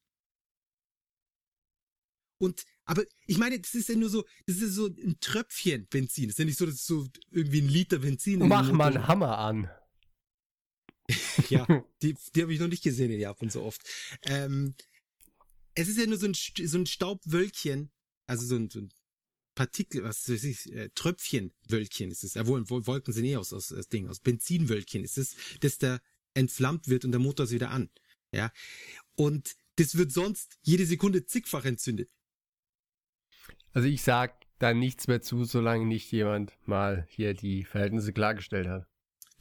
[2.39, 5.85] Und, aber ich meine, das ist ja nur so, das ist ja so ein Tröpfchen
[5.87, 6.29] Benzin.
[6.29, 8.35] Das ist ja nicht so, dass so irgendwie ein Liter Benzin.
[8.35, 9.69] in den Mach mal einen Hammer an.
[11.49, 11.65] Ja,
[12.01, 13.81] die, die habe ich noch nicht gesehen in Japan so oft.
[14.23, 14.75] Ähm,
[15.75, 17.91] es ist ja nur so ein, so ein Staubwölkchen,
[18.27, 18.89] also so ein, so ein
[19.55, 22.33] Partikel, was weiß ich, äh, Tröpfchenwölkchen ist es.
[22.35, 25.77] Ja, wohl, wohl Wolken sind eh aus, aus, aus Ding, aus Benzinwölkchen ist es, dass
[25.77, 25.99] da
[26.33, 27.89] entflammt wird und der Motor ist wieder an.
[28.31, 28.51] Ja.
[29.15, 32.09] Und das wird sonst jede Sekunde zigfach entzündet.
[33.73, 38.67] Also ich sag da nichts mehr zu, solange nicht jemand mal hier die Verhältnisse klargestellt
[38.67, 38.87] hat.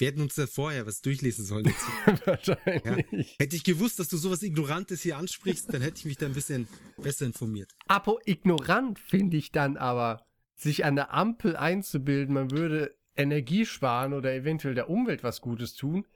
[0.00, 2.22] Wir hätten uns da vorher was durchlesen sollen dazu.
[2.24, 3.36] Wahrscheinlich.
[3.38, 6.32] Hätte ich gewusst, dass du sowas Ignorantes hier ansprichst, dann hätte ich mich da ein
[6.32, 7.70] bisschen besser informiert.
[7.86, 14.14] Apo ignorant finde ich dann aber, sich an der Ampel einzubilden, man würde Energie sparen
[14.14, 16.06] oder eventuell der Umwelt was Gutes tun.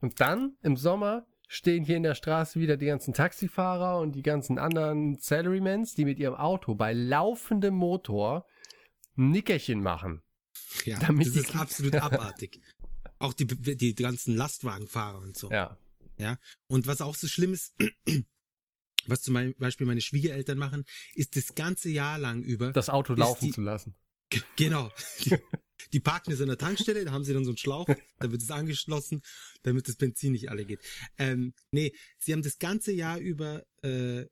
[0.00, 4.22] Und dann im Sommer stehen hier in der Straße wieder die ganzen Taxifahrer und die
[4.22, 8.46] ganzen anderen Salarymans, die mit ihrem Auto bei laufendem Motor
[9.16, 10.22] ein Nickerchen machen.
[10.84, 12.60] Ja, das ist absolut abartig.
[13.18, 15.50] Auch die, die ganzen Lastwagenfahrer und so.
[15.50, 15.76] Ja.
[16.66, 17.74] Und was auch so schlimm ist,
[19.06, 22.72] was zum Beispiel meine Schwiegereltern machen, ist das ganze Jahr lang über.
[22.72, 23.94] Das Auto laufen die- zu lassen.
[24.56, 24.90] Genau.
[25.24, 25.36] Die,
[25.92, 27.86] die parken es an der Tankstelle, da haben sie dann so einen Schlauch,
[28.18, 29.22] da wird es angeschlossen,
[29.62, 30.80] damit das Benzin nicht alle geht.
[31.16, 34.26] Ähm, nee, sie haben das ganze Jahr über, äh,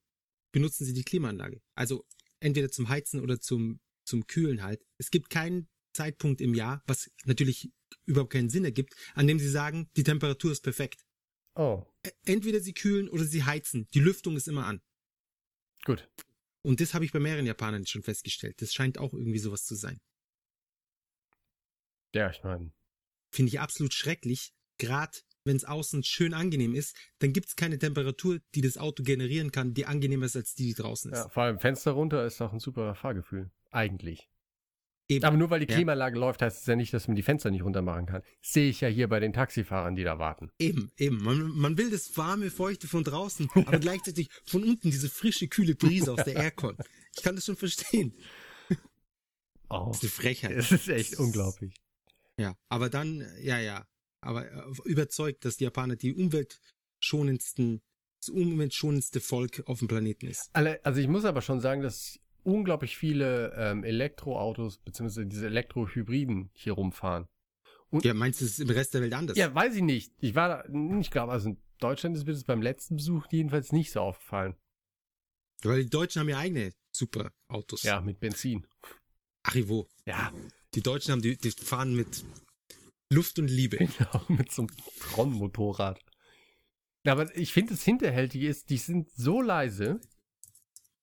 [0.53, 1.63] benutzen sie die Klimaanlage.
[1.75, 2.05] Also
[2.41, 4.85] entweder zum Heizen oder zum, zum Kühlen halt.
[4.99, 7.71] Es gibt keinen Zeitpunkt im Jahr, was natürlich
[8.05, 11.05] überhaupt keinen Sinn ergibt, an dem sie sagen, die Temperatur ist perfekt.
[11.55, 13.87] Oh, Ä- Entweder sie kühlen oder sie heizen.
[13.95, 14.81] Die Lüftung ist immer an.
[15.85, 16.09] gut.
[16.63, 18.61] Und das habe ich bei mehreren Japanern schon festgestellt.
[18.61, 19.99] Das scheint auch irgendwie sowas zu sein.
[22.15, 22.73] Ja, ich meine,
[23.31, 24.53] Finde ich absolut schrecklich.
[24.79, 29.03] Gerade wenn es außen schön angenehm ist, dann gibt es keine Temperatur, die das Auto
[29.05, 31.19] generieren kann, die angenehmer ist als die, die draußen ist.
[31.19, 33.51] ja, vor allem Fenster runter ist doch ein super Fahrgefühl.
[33.71, 34.29] Eigentlich.
[35.09, 35.25] Eben.
[35.25, 35.77] Aber nur weil die Ja.
[35.77, 38.23] Klimaanlage läuft, heißt es ja nicht, dass man die Fenster nicht runter machen kann.
[38.43, 40.51] Sehe ich ja hier bei den Taxifahrern, die da warten.
[40.59, 41.23] Eben, eben.
[41.23, 45.75] Man, man will das warme, feuchte von draußen, aber gleichzeitig von unten diese frische, kühle
[45.77, 46.77] Brise aus der Aircon.
[47.17, 48.15] Ich kann das schon verstehen.
[49.69, 50.51] Oh, Das ist eine Frechheit.
[50.53, 51.75] es ist echt unglaublich.
[52.39, 53.85] Ja, aber dann, ja, ja.
[54.21, 57.83] Aber äh, überzeugt, dass die Japaner die umweltschonendsten,
[58.21, 60.51] das umweltschonendste Volk auf dem Planeten ist.
[60.53, 66.75] Also ich muss aber schon sagen, dass unglaublich viele ähm, Elektroautos beziehungsweise diese Elektrohybriden hier
[66.75, 67.27] rumfahren.
[68.03, 69.37] Ja, meinst du, es ist im Rest der Welt anders?
[69.37, 70.13] Ja, weiß ich nicht.
[70.19, 73.73] Ich war da, ich glaube, also in Deutschland ist mir das beim letzten Besuch jedenfalls
[73.73, 74.55] nicht so aufgefallen.
[75.63, 77.83] Weil die Deutschen haben ja eigene super Autos.
[77.83, 78.67] Ja, mit Benzin.
[79.43, 79.89] Arrivo.
[80.05, 80.33] Ja,
[80.75, 82.25] Die Deutschen haben, die, die fahren mit
[83.13, 83.77] Luft und Liebe.
[83.99, 86.01] genau, mit so einem Tron-Motorrad.
[87.07, 90.01] Aber ich finde, das Hinterhältige ist, die sind so leise,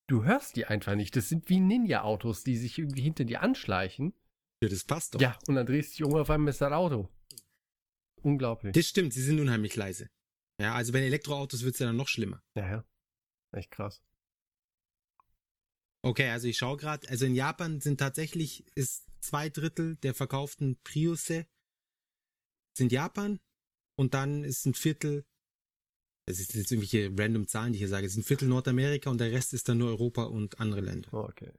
[0.08, 1.16] du hörst die einfach nicht.
[1.16, 4.14] Das sind wie Ninja-Autos, die sich irgendwie hinter dir anschleichen.
[4.62, 5.22] Ja, das passt doch.
[5.22, 7.10] Ja, und dann drehst du dich um auf einmal ist das Auto.
[8.22, 8.74] Unglaublich.
[8.74, 10.10] Das stimmt, sie sind unheimlich leise.
[10.60, 12.42] Ja, also bei Elektroautos wird's ja dann noch schlimmer.
[12.56, 12.86] Ja, ja.
[13.52, 14.02] Echt krass.
[16.02, 20.78] Okay, also ich schaue gerade, also in Japan sind tatsächlich, ist zwei Drittel der verkauften
[20.84, 21.48] Priusse
[22.76, 23.40] sind Japan
[23.96, 25.26] und dann ist ein Viertel,
[26.26, 29.10] das ist jetzt irgendwelche random Zahlen, die ich hier sage, es ist ein Viertel Nordamerika
[29.10, 31.10] und der Rest ist dann nur Europa und andere Länder.
[31.14, 31.52] Oh, okay.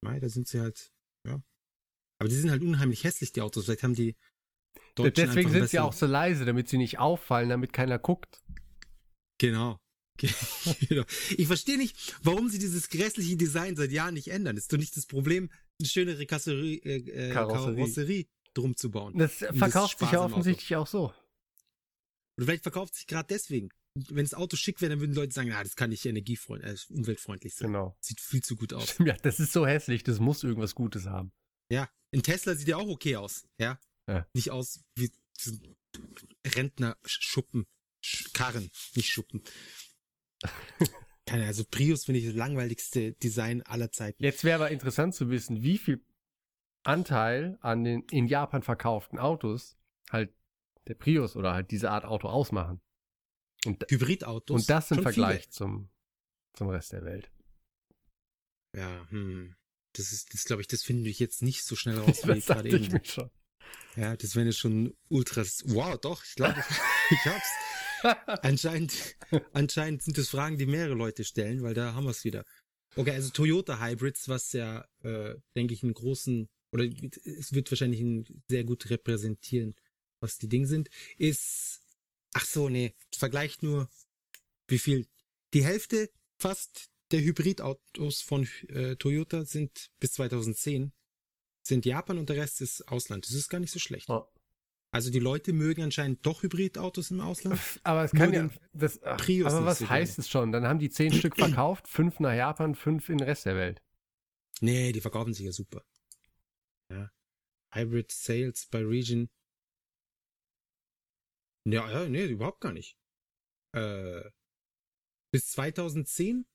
[0.00, 0.92] Mei, da sind sie halt,
[1.26, 1.42] ja.
[2.20, 3.64] Aber die sind halt unheimlich hässlich, die Autos.
[3.64, 4.16] Vielleicht haben die
[4.94, 8.42] Deutschen Deswegen sind sie auch so leise, damit sie nicht auffallen, damit keiner guckt.
[9.38, 9.78] Genau.
[10.88, 11.04] genau.
[11.36, 14.56] Ich verstehe nicht, warum sie dieses grässliche Design seit Jahren nicht ändern.
[14.56, 17.76] Ist doch nicht das Problem, eine schönere Kasserie, äh, äh, Karosserie.
[17.76, 19.16] Karosserie drum zu bauen.
[19.16, 20.34] Das das verkauft sich Spaß ja am Auto.
[20.34, 21.12] offensichtlich auch so.
[22.38, 23.68] Oder vielleicht verkauft sich gerade deswegen.
[23.94, 26.94] Wenn das Auto schick wäre, dann würden Leute sagen, ah, das kann nicht energiefreundlich, äh,
[26.94, 27.68] umweltfreundlich sein.
[27.72, 27.96] Genau.
[28.00, 28.96] Sieht viel zu gut aus.
[29.04, 31.32] Ja, das ist so hässlich, das muss irgendwas Gutes haben.
[31.70, 33.78] Ja, ein Tesla sieht ja auch okay aus, ja.
[34.06, 34.24] Ja.
[34.34, 35.10] Nicht aus wie
[36.46, 37.66] Rentner-Schuppen,
[38.04, 39.42] Sch- Karren, nicht Schuppen.
[41.26, 44.22] Keine, also Prius finde ich das langweiligste Design aller Zeiten.
[44.22, 46.02] Jetzt wäre aber interessant zu wissen, wie viel
[46.84, 49.76] Anteil an den in Japan verkauften Autos
[50.10, 50.32] halt
[50.88, 52.80] der Prius oder halt diese Art Auto ausmachen.
[53.64, 54.60] Und, Hybridautos.
[54.62, 55.90] und das im Vergleich zum,
[56.54, 57.30] zum Rest der Welt.
[58.76, 59.54] Ja, hm.
[59.94, 62.46] Das ist, das glaube ich, das finde ich jetzt nicht so schnell raus wie Das
[62.46, 63.00] gerade eben.
[63.96, 65.64] Ja, das wäre jetzt schon ultras.
[65.66, 66.62] Wow, doch, ich glaube,
[67.10, 67.50] ich hab's.
[68.42, 69.16] Anscheinend,
[69.52, 72.44] anscheinend sind das Fragen, die mehrere Leute stellen, weil da haben wir es wieder.
[72.94, 78.00] Okay, also Toyota Hybrids, was ja, äh, denke ich, einen großen, oder es wird wahrscheinlich
[78.00, 79.74] einen sehr gut repräsentieren,
[80.20, 81.80] was die Dinge sind, ist,
[82.34, 83.88] ach so, nee, vergleicht nur,
[84.66, 85.06] wie viel,
[85.54, 90.92] die Hälfte fast der Hybridautos von äh, Toyota sind bis 2010
[91.62, 93.26] sind Japan und der Rest ist Ausland.
[93.26, 94.08] Das ist gar nicht so schlecht.
[94.08, 94.26] Oh.
[94.90, 97.60] Also die Leute mögen anscheinend doch Hybridautos im Ausland.
[97.82, 98.48] Aber es kann ja.
[98.72, 100.24] Das, ach, Prius aber was heißt gerne.
[100.24, 100.52] es schon?
[100.52, 103.82] Dann haben die zehn Stück verkauft, fünf nach Japan, fünf in den Rest der Welt.
[104.60, 105.84] Nee, die verkaufen sich ja super.
[106.90, 107.10] Ja.
[107.72, 109.28] Hybrid Sales by Region.
[111.70, 112.96] Ja, ja, nee, überhaupt gar nicht.
[113.74, 114.30] Äh,
[115.32, 116.46] bis 2010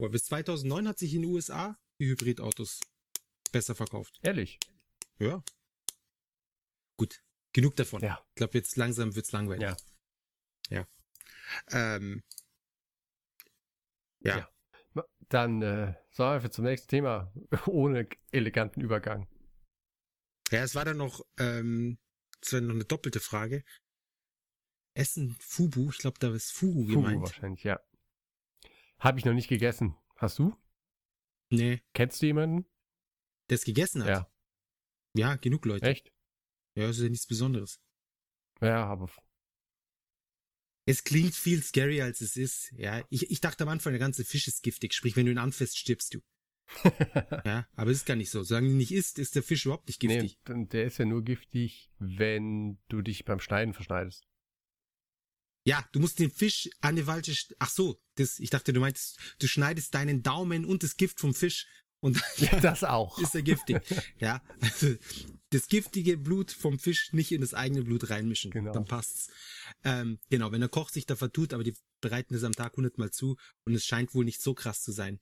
[0.00, 2.80] oder bis 2009 hat sich in den USA die Hybridautos
[3.52, 4.20] besser verkauft.
[4.22, 4.58] Ehrlich.
[5.18, 5.42] Ja.
[6.96, 7.22] Gut,
[7.52, 8.02] genug davon.
[8.02, 8.24] Ja.
[8.30, 9.62] Ich glaube, jetzt langsam wird's langweilig.
[9.62, 9.76] Ja.
[10.70, 10.88] Ja.
[11.70, 12.22] Ähm,
[14.20, 14.38] ja.
[14.38, 14.50] Ja.
[15.28, 17.32] Dann äh, sollen wir zum nächsten Thema
[17.66, 19.28] ohne eleganten Übergang.
[20.50, 21.98] Ja, es war dann noch, ähm,
[22.40, 23.64] es war noch eine doppelte Frage.
[24.94, 27.20] Essen Fubu, ich glaube, da ist Fugu Fugu gemeint.
[27.22, 27.80] wahrscheinlich, ja.
[28.98, 29.96] Habe ich noch nicht gegessen.
[30.16, 30.56] Hast du?
[31.50, 32.66] Nee, Kennst du jemanden?
[33.50, 34.08] der es gegessen hat.
[34.08, 34.30] Ja.
[35.16, 35.86] Ja, genug Leute.
[35.86, 36.12] Echt?
[36.76, 37.80] Ja, das ist ja nichts Besonderes.
[38.60, 39.10] Ja, aber
[40.86, 42.72] Es klingt viel scarier, als es ist.
[42.72, 44.92] Ja, ich, ich dachte am Anfang, der ganze Fisch ist giftig.
[44.94, 46.20] Sprich, wenn du ihn anfasst, stirbst du.
[47.44, 48.42] Ja, aber es ist gar nicht so.
[48.42, 50.38] Solange du ihn nicht isst, ist der Fisch überhaupt nicht nee, giftig.
[50.48, 54.26] d- der ist ja nur giftig, wenn du dich beim Schneiden verschneidest.
[55.66, 58.80] Ja, du musst den Fisch an die falsche, St- ach so, das, ich dachte, du
[58.80, 61.66] meintest, du schneidest deinen Daumen und das Gift vom Fisch
[62.00, 63.18] und dann Das auch.
[63.18, 63.78] ist er giftig.
[64.18, 64.94] ja, also
[65.50, 68.50] das giftige Blut vom Fisch nicht in das eigene Blut reinmischen.
[68.50, 68.72] Genau.
[68.72, 69.30] Dann passt's.
[69.84, 73.10] Ähm, genau, wenn der Koch sich da vertut, aber die bereiten es am Tag hundertmal
[73.10, 75.18] zu und es scheint wohl nicht so krass zu sein.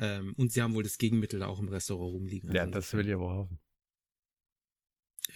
[0.00, 2.52] Ähm, und sie haben wohl das Gegenmittel auch im Restaurant rumliegen.
[2.54, 3.58] Ja, Also das will ich aber hoffen.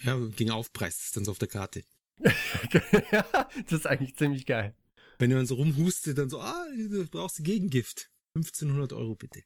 [0.03, 1.83] Ja, gegen Aufpreis ist dann so auf der Karte.
[2.19, 4.75] das ist eigentlich ziemlich geil.
[5.19, 8.09] Wenn jemand so rumhustet, dann so, ah, du brauchst Gegengift.
[8.35, 9.43] 1500 Euro bitte.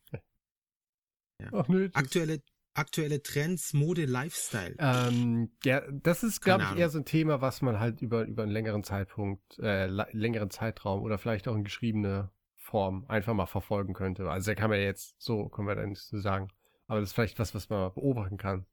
[1.51, 1.89] Ach nö.
[1.93, 2.41] Aktuelle,
[2.73, 4.75] aktuelle Trends, Mode, Lifestyle.
[4.79, 8.43] Ähm, ja, das ist, glaube ich, eher so ein Thema, was man halt über, über
[8.43, 13.93] einen längeren Zeitpunkt, äh, längeren Zeitraum oder vielleicht auch in geschriebene Form einfach mal verfolgen
[13.93, 14.29] könnte.
[14.29, 16.49] Also da kann man jetzt, so können wir da nichts zu sagen.
[16.87, 18.65] Aber das ist vielleicht was, was man beobachten kann.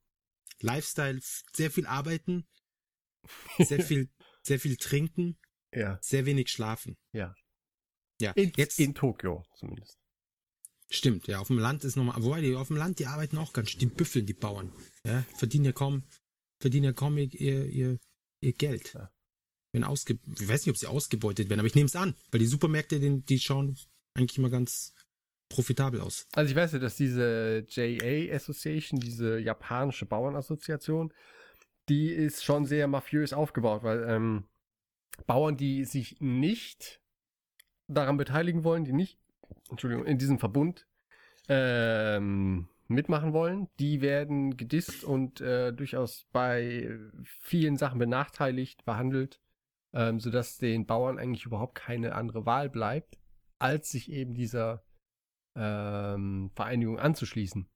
[0.61, 2.47] Lifestyle, sehr viel arbeiten,
[3.59, 4.09] sehr viel,
[4.43, 5.39] sehr viel trinken,
[5.75, 5.99] Ja.
[6.01, 6.97] sehr wenig schlafen.
[7.13, 7.35] Ja.
[8.21, 9.99] Ja, In, jetzt in Tokio zumindest.
[10.89, 13.53] stimmt, ja, auf dem Land ist nochmal, wobei die auf dem Land, die arbeiten auch
[13.53, 14.73] ganz schön, die büffeln die Bauern.
[15.05, 16.05] Ja, verdienen ja kaum,
[16.61, 17.99] verdienen ja kaum ihr, ihr, ihr,
[18.41, 18.95] ihr Geld.
[18.95, 19.11] Ja.
[19.73, 22.39] Wenn ausge, ich weiß nicht, ob sie ausgebeutet werden, aber ich nehme es an, weil
[22.39, 23.77] die Supermärkte, die, die schauen
[24.15, 24.95] eigentlich immer ganz
[25.49, 26.29] profitabel aus.
[26.35, 31.13] Also ich weiß ja, dass diese JA Association, diese japanische Bauernassoziation,
[31.89, 34.45] die ist schon sehr mafiös aufgebaut, weil ähm,
[35.27, 37.01] Bauern, die sich nicht
[37.87, 39.19] daran beteiligen wollen, die nicht,
[39.71, 40.87] Entschuldigung, in diesem Verbund
[41.49, 46.99] ähm, mitmachen wollen, die werden gedisst und äh, durchaus bei
[47.41, 49.41] vielen Sachen benachteiligt, behandelt,
[49.93, 53.19] ähm, sodass den Bauern eigentlich überhaupt keine andere Wahl bleibt,
[53.59, 54.85] als sich eben dieser
[55.57, 57.69] ähm, Vereinigung anzuschließen.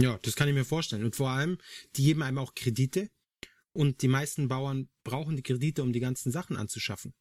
[0.00, 1.04] Ja, das kann ich mir vorstellen.
[1.04, 1.58] Und vor allem,
[1.96, 3.10] die geben einem auch Kredite.
[3.74, 7.14] Und die meisten Bauern brauchen die Kredite, um die ganzen Sachen anzuschaffen.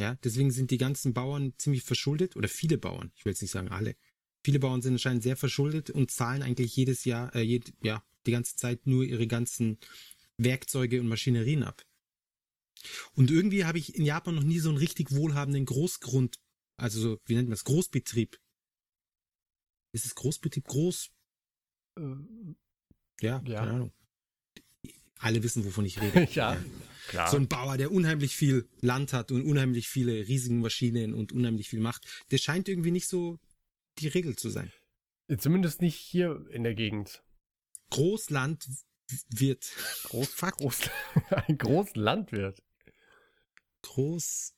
[0.00, 3.50] Ja, deswegen sind die ganzen Bauern ziemlich verschuldet, oder viele Bauern, ich will jetzt nicht
[3.50, 3.96] sagen alle.
[4.44, 8.30] Viele Bauern sind anscheinend sehr verschuldet und zahlen eigentlich jedes Jahr, äh, jed, ja, die
[8.30, 9.78] ganze Zeit nur ihre ganzen
[10.36, 11.82] Werkzeuge und Maschinerien ab.
[13.14, 16.38] Und irgendwie habe ich in Japan noch nie so einen richtig wohlhabenden Großgrund,
[16.76, 18.38] also so, wie nennt man das, Großbetrieb.
[19.92, 20.64] Ist es Großbetrieb?
[20.64, 21.10] Groß,
[23.20, 23.58] ja, Ja.
[23.60, 23.92] keine Ahnung.
[25.18, 26.24] Alle wissen, wovon ich rede.
[26.32, 26.62] ja,
[27.08, 27.30] klar.
[27.30, 31.68] So ein Bauer, der unheimlich viel Land hat und unheimlich viele riesige Maschinen und unheimlich
[31.70, 33.38] viel Macht, das scheint irgendwie nicht so
[33.98, 34.70] die Regel zu sein.
[35.38, 37.24] Zumindest nicht hier in der Gegend.
[37.90, 38.68] Großland
[39.30, 39.64] wird
[40.04, 40.56] Groß, Fuck.
[40.58, 40.80] groß,
[41.48, 42.62] ein Großlandwirt.
[43.82, 44.52] groß.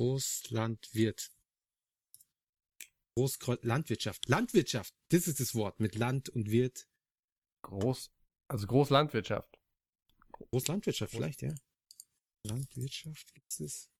[0.00, 1.30] Großlandwirt.
[3.14, 4.26] Großkreuz, Landwirtschaft.
[4.30, 6.88] Landwirtschaft, das ist das Wort mit Land und Wirt.
[7.60, 8.10] Groß,
[8.48, 9.60] also Großlandwirtschaft.
[10.32, 11.54] Großlandwirtschaft vielleicht, ja.
[12.46, 13.90] Landwirtschaft, gibt's das?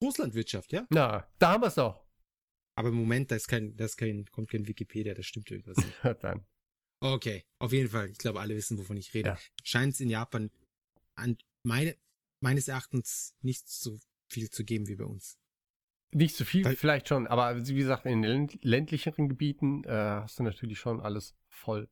[0.00, 0.86] Großlandwirtschaft, ja?
[0.90, 2.06] Na, da haben wir es doch.
[2.76, 5.84] Aber im Moment, da ist kein, da ist kein, kommt kein Wikipedia, das stimmt irgendwas
[5.84, 5.98] nicht.
[6.22, 6.46] Dann.
[7.00, 8.08] Okay, auf jeden Fall.
[8.08, 9.30] Ich glaube, alle wissen, wovon ich rede.
[9.30, 9.38] Ja.
[9.64, 10.52] Scheint es in Japan
[11.16, 11.96] an meine,
[12.40, 15.38] meines Erachtens nicht so viel zu geben wie bei uns.
[16.12, 20.38] Nicht so viel, Weil- vielleicht schon, aber wie gesagt, in den ländlicheren Gebieten äh, hast
[20.38, 21.88] du natürlich schon alles voll.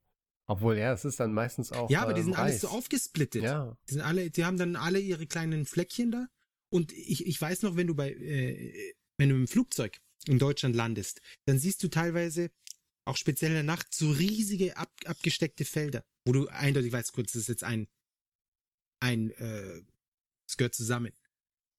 [0.47, 1.88] Obwohl, ja, es ist dann meistens auch.
[1.90, 3.42] ja, aber die ähm, sind alles so aufgesplittet.
[3.42, 6.28] Ja, Die sind alle, die haben dann alle ihre kleinen Fleckchen da.
[6.70, 10.76] Und ich, ich weiß noch, wenn du bei, äh, wenn du im Flugzeug in Deutschland
[10.76, 12.51] landest, dann siehst du teilweise
[13.07, 17.32] auch speziell in der Nacht so riesige ab, abgesteckte Felder, wo du eindeutig weißt, kurz,
[17.32, 17.88] das ist jetzt ein,
[19.01, 19.82] ein, äh,
[20.49, 21.12] es gehört zusammen.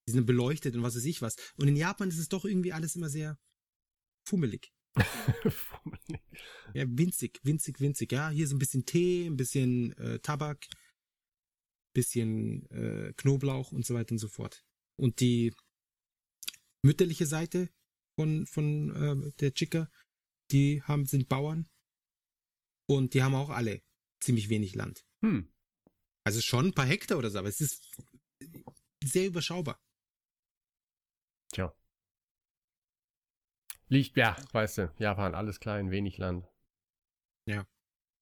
[0.08, 1.36] Die sind beleuchtet und was weiß ich was.
[1.58, 3.40] Und in Japan ist es doch irgendwie alles immer sehr
[4.28, 4.72] fummelig.
[6.74, 8.12] Ja, winzig, winzig, winzig.
[8.12, 10.68] Ja, hier so ein bisschen Tee, ein bisschen äh, Tabak,
[11.94, 14.64] bisschen äh, Knoblauch und so weiter und so fort.
[14.98, 15.54] Und die
[16.84, 17.70] mütterliche Seite
[18.16, 19.90] von, von äh, der Chica,
[20.52, 21.68] die haben, sind Bauern
[22.88, 23.82] und die haben auch alle
[24.20, 25.06] ziemlich wenig Land.
[25.22, 25.52] hm.
[26.24, 27.96] Also schon ein paar Hektar oder so, aber es ist
[29.06, 29.80] sehr überschaubar.
[31.52, 31.76] Tja.
[33.88, 36.48] Liegt, ja, weißt du, Japan, alles klein, wenig Land.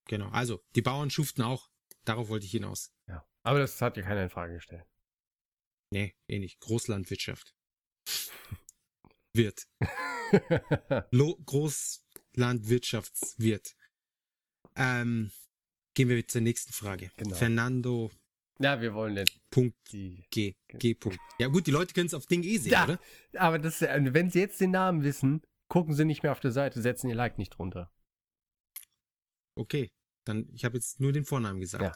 [0.07, 0.29] Genau.
[0.29, 1.69] Also, die Bauern schuften auch.
[2.03, 2.93] Darauf wollte ich hinaus.
[3.07, 3.27] Ja.
[3.43, 4.85] Aber das hat ja keiner in Frage gestellt.
[5.91, 6.59] Nee, eh nicht.
[6.59, 7.55] Großlandwirtschaft.
[9.33, 9.67] Wirt.
[11.11, 13.77] Lo Großlandwirtschaftswirt.
[14.75, 15.31] Ähm,
[15.93, 17.11] gehen wir zur nächsten Frage.
[17.15, 17.35] Genau.
[17.35, 18.11] Fernando
[18.63, 20.25] ja, wir wollen nicht Punkt die.
[20.31, 20.55] G.
[20.69, 20.93] G.
[20.95, 21.19] Punkt.
[21.39, 22.83] Ja gut, die Leute können es auf Ding eh sehen, Ja.
[22.85, 22.99] oder?
[23.37, 26.51] Aber das, ja- wenn sie jetzt den Namen wissen, gucken sie nicht mehr auf der
[26.51, 27.91] Seite, setzen ihr Like nicht drunter.
[29.55, 29.91] Okay.
[30.25, 31.83] Dann, ich habe jetzt nur den Vornamen gesagt.
[31.83, 31.91] Ja.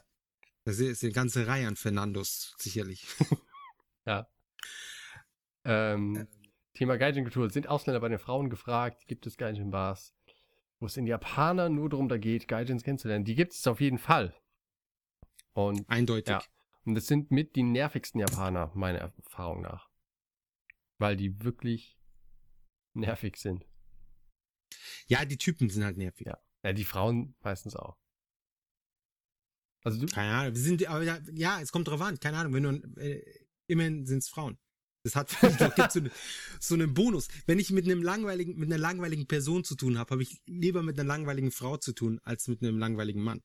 [0.66, 3.06] Das ist eine ganze Reihe an Fernandos, sicherlich.
[4.06, 4.26] Ja.
[5.66, 6.28] Ähm,
[6.74, 7.50] Thema Gaijin-Kultur.
[7.50, 9.06] Sind Ausländer bei den Frauen gefragt?
[9.08, 10.14] Gibt es Gaijin-Bars?
[10.80, 13.26] Wo es in Japanern nur darum da geht, Gaijins kennenzulernen.
[13.26, 14.34] Die gibt es auf jeden Fall.
[15.52, 16.30] Und, Eindeutig.
[16.30, 16.42] Ja.
[16.88, 19.90] Und das sind mit die nervigsten Japaner, meiner Erfahrung nach.
[20.98, 22.00] Weil die wirklich
[22.94, 23.68] nervig sind.
[25.08, 26.28] Ja, die Typen sind halt nervig.
[26.28, 26.38] Ja.
[26.64, 27.98] Ja, die Frauen meistens auch.
[29.84, 30.56] Also du, Keine Ahnung.
[30.56, 32.20] Wir sind, aber ja, ja, es kommt drauf an.
[32.22, 32.54] Keine Ahnung.
[32.54, 33.22] Wenn du, äh,
[33.68, 34.58] immerhin sind es Frauen.
[35.04, 36.12] Das hat, da gibt's so, eine,
[36.62, 37.28] so einen Bonus.
[37.46, 40.84] Wenn ich mit einem langweiligen, mit einer langweiligen Person zu tun habe, habe ich lieber
[40.84, 43.44] mit einer langweiligen Frau zu tun, als mit einem langweiligen Mann.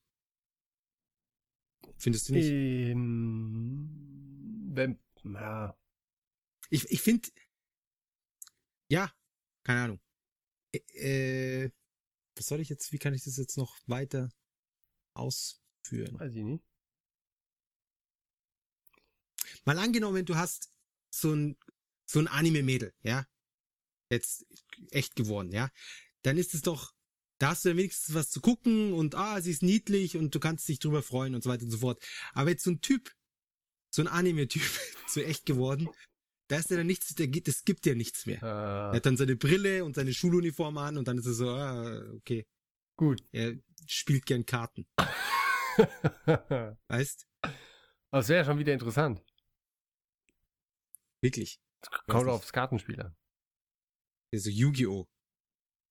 [2.03, 2.48] Findest du nicht?
[2.50, 3.88] ähm,
[4.74, 5.78] wenn, ja,
[6.68, 7.28] Ich, ich finde,
[8.90, 9.12] ja,
[9.62, 10.00] keine Ahnung.
[10.72, 11.70] Äh,
[12.34, 14.32] was soll ich jetzt, wie kann ich das jetzt noch weiter
[15.14, 16.18] ausführen?
[16.18, 16.64] weiß ich nicht.
[19.64, 20.72] Mal angenommen, du hast
[21.14, 21.57] so ein,
[22.05, 23.28] so ein Anime-Mädel, ja?
[24.11, 24.44] Jetzt
[24.90, 25.70] echt geworden, ja?
[26.22, 26.94] Dann ist es doch,
[27.43, 30.38] da hast du ja wenigstens was zu gucken und ah, sie ist niedlich und du
[30.38, 32.01] kannst dich drüber freuen und so weiter und so fort.
[32.34, 33.11] Aber jetzt so ein Typ,
[33.90, 34.62] so ein Anime-Typ,
[35.09, 35.88] so echt geworden,
[36.47, 38.40] da ist ja dann nichts, der gibt, es gibt ja nichts mehr.
[38.43, 41.51] Er Äh, hat dann seine Brille und seine Schuluniform an und dann ist er so,
[41.51, 42.47] ah, okay,
[42.97, 43.24] gut.
[43.32, 44.86] er spielt gern Karten,
[46.86, 47.26] weißt?
[48.12, 49.20] Es wäre ja schon wieder interessant.
[51.20, 51.61] Wirklich.
[52.07, 52.34] Kommt nicht.
[52.34, 53.16] aufs Kartenspiel an.
[54.32, 55.09] So Yu-Gi-Oh!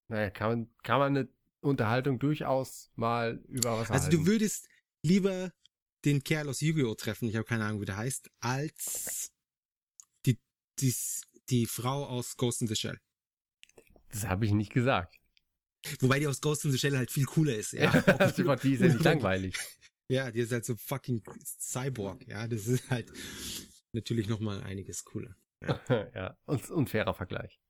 [0.08, 4.26] Naja, kann man, kann man eine Unterhaltung durchaus mal über was Also erhalten.
[4.26, 4.68] du würdest
[5.04, 5.54] lieber
[6.06, 6.96] den Kerl aus Yu-Gi-Oh!
[6.96, 9.32] treffen, ich habe keine Ahnung, wie der heißt, als
[10.26, 10.40] die,
[10.80, 10.94] die,
[11.50, 13.00] die Frau aus Ghost in the Shell.
[14.10, 15.18] Das habe ich nicht gesagt.
[16.00, 17.92] Wobei die aus Ghost in the Shell halt viel cooler ist, ja.
[18.38, 19.56] Ja, die ist ja nicht langweilig.
[20.10, 22.48] Ja, die ist halt so fucking Cyborg, ja.
[22.48, 23.12] Das ist halt
[23.94, 25.36] natürlich nochmal einiges cooler.
[25.88, 27.61] ja, und, unfairer Vergleich.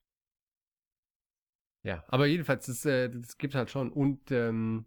[1.84, 3.92] Ja, aber jedenfalls, das, äh, das gibt halt schon.
[3.92, 4.86] Und ähm,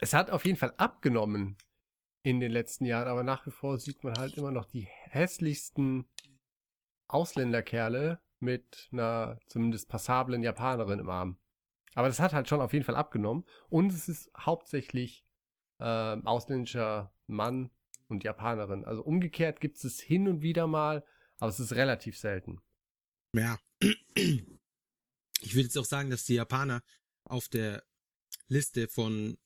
[0.00, 1.56] es hat auf jeden Fall abgenommen
[2.22, 6.06] in den letzten Jahren, aber nach wie vor sieht man halt immer noch die hässlichsten
[7.08, 11.38] Ausländerkerle mit einer zumindest passablen Japanerin im Arm.
[11.94, 13.44] Aber das hat halt schon auf jeden Fall abgenommen.
[13.68, 15.26] Und es ist hauptsächlich
[15.80, 17.70] ähm, ausländischer Mann
[18.08, 18.84] und Japanerin.
[18.84, 21.04] Also umgekehrt gibt es hin und wieder mal,
[21.38, 22.60] aber es ist relativ selten.
[23.32, 23.58] Ja.
[25.40, 26.82] Ich würde jetzt auch sagen, dass die Japaner
[27.24, 27.84] auf der
[28.48, 29.38] Liste von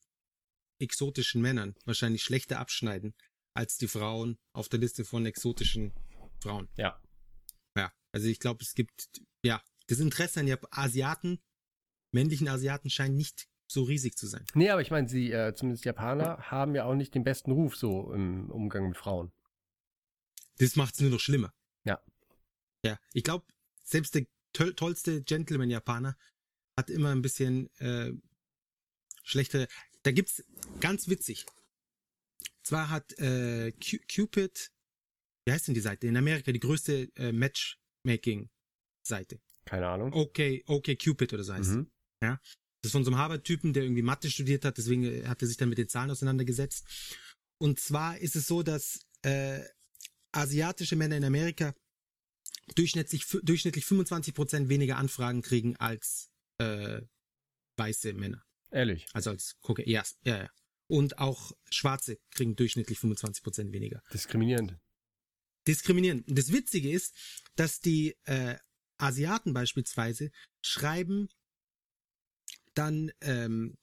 [0.79, 3.15] exotischen Männern wahrscheinlich schlechter abschneiden
[3.55, 5.93] als die Frauen auf der Liste von exotischen
[6.43, 6.69] Frauen.
[6.77, 7.01] Ja.
[7.77, 11.41] Ja, also ich glaube, es gibt, ja, das Interesse an Jap Asiaten,
[12.13, 14.45] männlichen Asiaten scheint nicht so riesig zu sein.
[14.55, 17.77] Nee, aber ich meine, sie, äh, zumindest Japaner, haben ja auch nicht den besten Ruf
[17.77, 19.33] so im Umgang mit Frauen.
[20.59, 21.55] Das macht es nur noch schlimmer.
[21.85, 22.03] Ja.
[22.85, 23.47] Ja, ich glaube,
[23.83, 26.17] selbst der toll, tollste Gentleman-Japaner
[26.79, 28.13] hat immer ein bisschen äh,
[29.25, 29.69] schlechtere.
[30.03, 30.45] Da gibt's
[30.81, 31.47] ganz witzig.
[32.63, 34.71] Zwar hat äh, Cu- Cupid,
[35.47, 36.07] wie heißt denn die Seite?
[36.07, 39.41] In Amerika die größte äh, Matchmaking-Seite.
[39.65, 40.13] Keine Ahnung.
[40.13, 41.71] Okay, okay Cupid oder so heißt.
[41.71, 41.91] Mhm.
[42.21, 45.49] Das ist von so einem Harvard-Typen, der irgendwie Mathe studiert hat, deswegen äh, hat er
[45.49, 46.87] sich dann mit den Zahlen auseinandergesetzt.
[47.61, 49.61] Und zwar ist es so, dass äh,
[50.33, 51.75] asiatische Männer in Amerika
[52.75, 57.03] durchschnittlich, durchschnittlich 25% weniger Anfragen kriegen als äh,
[57.77, 58.45] weiße Männer.
[58.71, 59.07] Ehrlich.
[59.13, 60.51] Also als Gucke, ja, ja, ja.
[60.89, 64.03] Und auch Schwarze kriegen durchschnittlich 25% weniger.
[64.13, 64.79] Diskriminierend.
[65.67, 66.23] Diskriminieren.
[66.23, 67.15] Und das Witzige ist,
[67.57, 68.57] dass die äh,
[68.99, 71.29] Asiaten beispielsweise schreiben
[72.75, 73.77] dann ähm,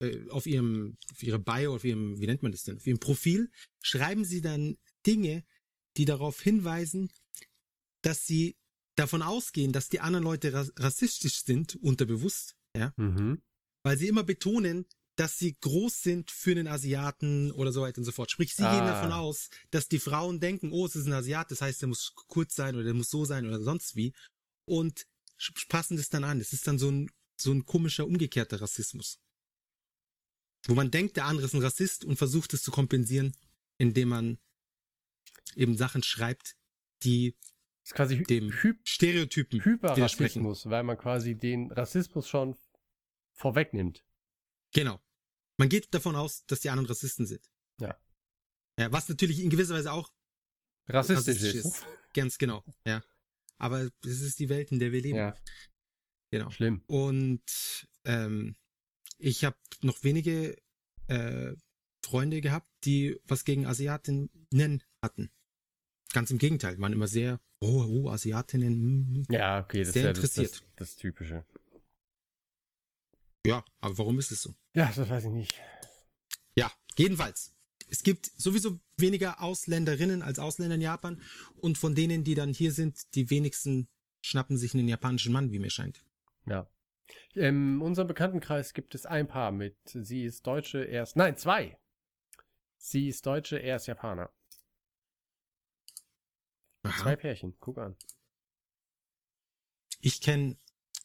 [0.00, 3.00] äh, auf ihrem, auf ihre Bio, auf ihrem, wie nennt man das denn, auf ihrem
[3.00, 3.50] Profil,
[3.82, 4.76] schreiben sie dann
[5.06, 5.44] Dinge,
[5.96, 7.10] die darauf hinweisen,
[8.06, 8.56] dass sie
[8.96, 13.42] davon ausgehen, dass die anderen Leute ra rassistisch sind, unterbewusst, ja, Mhm.
[13.82, 14.86] weil sie immer betonen,
[15.16, 18.30] dass sie groß sind für einen Asiaten oder so weiter und so fort.
[18.30, 18.92] Sprich, sie gehen Ah.
[18.92, 22.12] davon aus, dass die Frauen denken, oh, es ist ein Asiat, das heißt, der muss
[22.14, 24.12] kurz sein oder der muss so sein oder sonst wie
[24.66, 25.06] und
[25.68, 26.38] passen das dann an.
[26.38, 29.18] Das ist dann so ein, so ein komischer, umgekehrter Rassismus.
[30.66, 33.34] Wo man denkt, der andere ist ein Rassist und versucht es zu kompensieren,
[33.78, 34.38] indem man
[35.54, 36.56] eben Sachen schreibt,
[37.04, 37.36] die
[37.86, 39.64] ist quasi Dem Hy Stereotypen.
[39.64, 42.56] Hyperrassismus, weil man quasi den Rassismus schon
[43.32, 44.04] vorwegnimmt.
[44.74, 45.00] Genau.
[45.56, 47.48] Man geht davon aus, dass die anderen Rassisten sind.
[47.80, 47.96] Ja.
[48.78, 50.12] Ja, was natürlich in gewisser Weise auch
[50.88, 51.64] Rassistisch, rassistisch ist.
[51.66, 51.86] ist.
[52.12, 53.02] Ganz genau, ja.
[53.58, 55.16] Aber es ist die Welt, in der wir leben.
[55.16, 55.36] Ja,
[56.30, 56.50] Genau.
[56.50, 56.82] schlimm.
[56.88, 58.56] Und ähm,
[59.18, 60.56] ich habe noch wenige
[61.06, 61.54] äh,
[62.04, 65.30] Freunde gehabt, die was gegen Asiatinnen hatten.
[66.12, 68.72] Ganz im Gegenteil, waren immer sehr, oh, oh Asiatinnen.
[68.72, 69.34] hm, hm.
[69.34, 71.44] Ja, okay, das Sehr ist ja das, das, das Typische.
[73.46, 74.54] Ja, aber warum ist es so?
[74.74, 75.54] Ja, das weiß ich nicht.
[76.56, 77.54] Ja, jedenfalls.
[77.88, 81.22] Es gibt sowieso weniger Ausländerinnen als Ausländer in Japan
[81.56, 83.88] und von denen, die dann hier sind, die wenigsten
[84.22, 86.04] schnappen sich einen japanischen Mann, wie mir scheint.
[86.46, 86.68] Ja.
[87.34, 91.78] In unserem Bekanntenkreis gibt es ein Paar mit, sie ist Deutsche, er ist, nein, zwei.
[92.78, 94.30] Sie ist Deutsche, er ist Japaner.
[96.90, 97.16] Zwei Aha.
[97.16, 97.96] Pärchen, guck an.
[100.00, 100.58] Ich kenne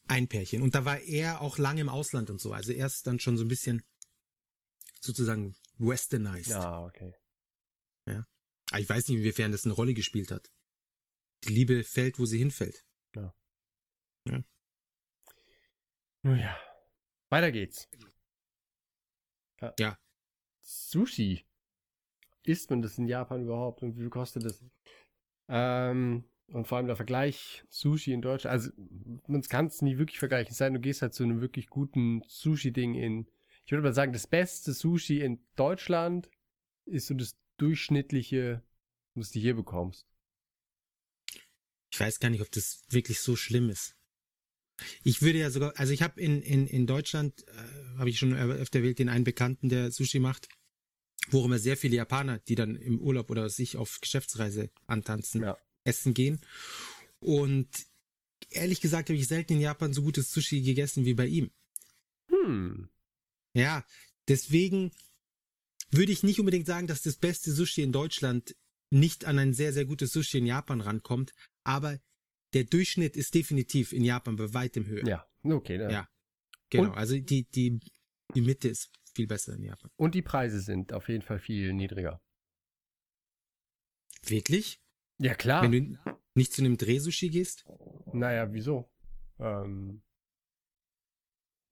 [0.08, 2.52] ein Pärchen und da war er auch lange im Ausland und so.
[2.52, 3.82] Also er ist dann schon so ein bisschen
[5.00, 6.48] sozusagen westernized.
[6.48, 7.14] Ja, okay.
[8.72, 10.50] Aber ich weiß nicht, inwiefern das eine Rolle gespielt hat.
[11.44, 12.86] Die Liebe fällt, wo sie hinfällt.
[16.24, 16.56] Nun ja.
[17.28, 17.88] Weiter geht's.
[19.78, 19.98] Ja.
[20.62, 21.44] Sushi.
[22.44, 24.64] Isst man das in Japan überhaupt und wie viel kostet das?
[25.54, 28.52] Ähm, und vor allem der Vergleich Sushi in Deutschland.
[28.52, 28.70] Also,
[29.26, 30.50] man kann es nie wirklich vergleichen.
[30.50, 33.26] Es sei denn, du gehst halt zu einem wirklich guten Sushi-Ding in.
[33.64, 36.30] Ich würde mal sagen, das beste Sushi in Deutschland
[36.86, 38.62] ist so das durchschnittliche,
[39.14, 40.06] was du hier bekommst.
[41.90, 43.94] Ich weiß gar nicht, ob das wirklich so schlimm ist.
[45.04, 48.34] Ich würde ja sogar, also ich habe in, in, in Deutschland, äh, habe ich schon
[48.34, 50.48] öfter erwähnt, den einen Bekannten, der Sushi macht,
[51.30, 55.56] wo immer sehr viele Japaner, die dann im Urlaub oder sich auf Geschäftsreise antanzen, Ja.
[55.84, 56.40] essen gehen.
[57.20, 57.68] Und
[58.50, 61.50] ehrlich gesagt habe ich selten in Japan so gutes Sushi gegessen wie bei ihm.
[62.28, 62.88] Hm.
[63.54, 63.84] Ja,
[64.28, 64.90] deswegen
[65.90, 68.56] würde ich nicht unbedingt sagen, dass das beste Sushi in Deutschland
[68.90, 71.32] nicht an ein sehr, sehr gutes Sushi in Japan rankommt,
[71.64, 72.00] aber
[72.52, 75.06] der Durchschnitt ist definitiv in Japan bei weitem höher.
[75.06, 75.78] Ja, okay.
[75.78, 75.90] Dann.
[75.90, 76.08] Ja.
[76.70, 77.80] Genau, Und- also die, die,
[78.34, 79.90] die Mitte ist viel besser in Japan.
[79.96, 82.20] Und die Preise sind auf jeden Fall viel niedriger.
[84.26, 84.80] Wirklich?
[85.18, 85.62] Ja, klar.
[85.62, 87.64] Wenn du nicht zu einem Drehsushi gehst?
[88.12, 88.90] Naja, wieso?
[89.38, 90.02] Ähm,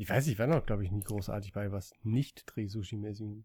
[0.01, 3.45] ich weiß, ich war noch, glaube ich, nie großartig bei was nicht Dreh-Sushi-mäßigem.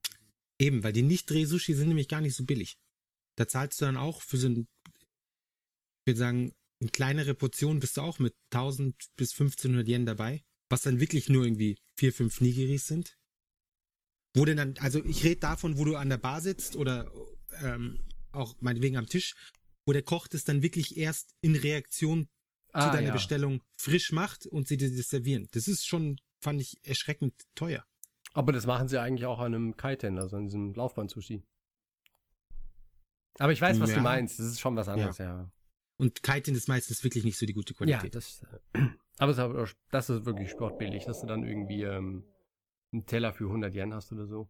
[0.58, 2.80] Eben, weil die Nicht-Dreh-Sushi sind nämlich gar nicht so billig.
[3.36, 7.98] Da zahlst du dann auch für so ein, ich würde sagen, eine kleinere Portion bist
[7.98, 12.39] du auch mit 1000 bis 1500 Yen dabei, was dann wirklich nur irgendwie vier, fünf
[12.39, 13.18] Nigiris sind.
[14.36, 17.09] Wo denn dann, also ich rede davon, wo du an der Bar sitzt oder
[17.63, 17.99] ähm,
[18.31, 19.33] auch meinetwegen am Tisch,
[19.86, 22.27] wo der Koch das dann wirklich erst in Reaktion
[22.73, 23.13] zu deiner Ah, ja.
[23.13, 25.47] Bestellung frisch macht und sie dir das servieren.
[25.51, 27.86] Das ist schon, fand ich, erschreckend teuer.
[28.33, 31.41] Aber das machen sie eigentlich auch an einem Kaiten, also an diesem Laufbahn-Sushi.
[33.39, 33.95] Aber ich weiß, was Ja.
[33.97, 34.39] du meinst.
[34.39, 35.49] Das ist schon was anderes, ja.
[35.97, 38.15] Und Kaiten ist meistens wirklich nicht so die gute Ja, Qualität.
[38.15, 38.79] das, äh,
[39.17, 42.25] aber es ist aber- das ist wirklich sportbillig, dass du dann irgendwie ähm,
[42.96, 44.50] einen Teller für 100 Yen hast oder so.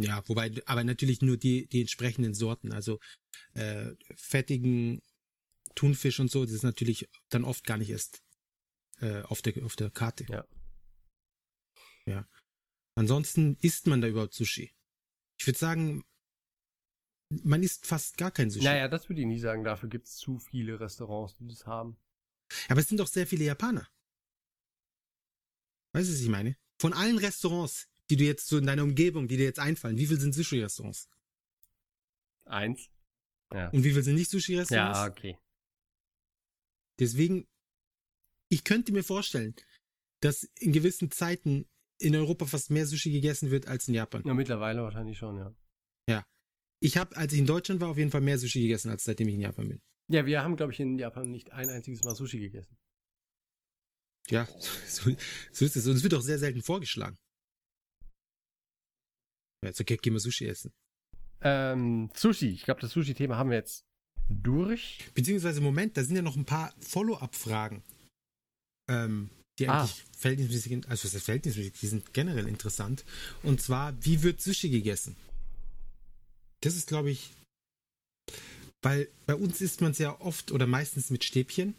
[0.00, 3.00] Ja, wobei, aber natürlich nur die, die entsprechenden Sorten, also
[3.54, 5.02] äh, fettigen
[5.74, 8.22] Thunfisch und so, das ist natürlich dann oft gar nicht erst
[9.00, 10.24] äh, auf, der, auf der Karte.
[10.28, 10.44] Ja.
[12.06, 12.28] Ja.
[12.96, 14.72] Ansonsten isst man da überhaupt Sushi.
[15.38, 16.04] Ich würde sagen,
[17.30, 18.64] man isst fast gar kein Sushi.
[18.64, 19.62] Naja, das würde ich nie sagen.
[19.62, 21.96] Dafür gibt es zu viele Restaurants, die das haben.
[22.68, 23.88] Aber es sind doch sehr viele Japaner.
[25.92, 26.56] Weißt du, was ich meine?
[26.80, 30.06] Von allen Restaurants, die du jetzt so in deiner Umgebung, die dir jetzt einfallen, wie
[30.06, 31.08] viel sind Sushi-Restaurants?
[32.44, 32.88] Eins.
[33.52, 33.68] Ja.
[33.70, 34.98] Und wie viel sind nicht Sushi-Restaurants?
[34.98, 35.38] Ja, okay.
[36.98, 37.46] Deswegen,
[38.48, 39.54] ich könnte mir vorstellen,
[40.20, 41.68] dass in gewissen Zeiten
[42.00, 44.22] in Europa fast mehr Sushi gegessen wird als in Japan.
[44.24, 45.54] Ja, mittlerweile wahrscheinlich schon, ja.
[46.80, 49.26] Ich habe, als ich in Deutschland war, auf jeden Fall mehr Sushi gegessen, als seitdem
[49.26, 49.82] ich in Japan bin.
[50.06, 52.78] Ja, wir haben, glaube ich, in Japan nicht ein einziges Mal Sushi gegessen.
[54.30, 54.46] Ja,
[54.86, 55.10] so,
[55.52, 55.86] so ist es.
[55.86, 57.16] Und es wird auch sehr selten vorgeschlagen.
[59.64, 60.70] Ist okay, gehen wir Sushi essen.
[61.40, 62.50] Ähm, Sushi.
[62.50, 63.82] Ich glaube, das Sushi-Thema haben wir jetzt
[64.28, 65.04] durch.
[65.14, 67.82] Beziehungsweise, Moment, da sind ja noch ein paar Follow-up-Fragen.
[68.88, 69.80] Ähm, die Ah.
[69.80, 73.04] eigentlich verhältnismäßig, also was heißt verhältnismäßig, die sind generell interessant.
[73.42, 75.16] Und zwar, wie wird Sushi gegessen?
[76.60, 77.32] Das ist, glaube ich,
[78.82, 81.74] weil bei uns isst man es ja oft oder meistens mit Stäbchen.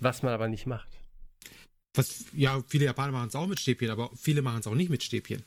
[0.00, 0.88] Was man aber nicht macht.
[1.96, 4.90] Was, ja, viele Japaner machen es auch mit Stäbchen, aber viele machen es auch nicht
[4.90, 5.42] mit Stäbchen.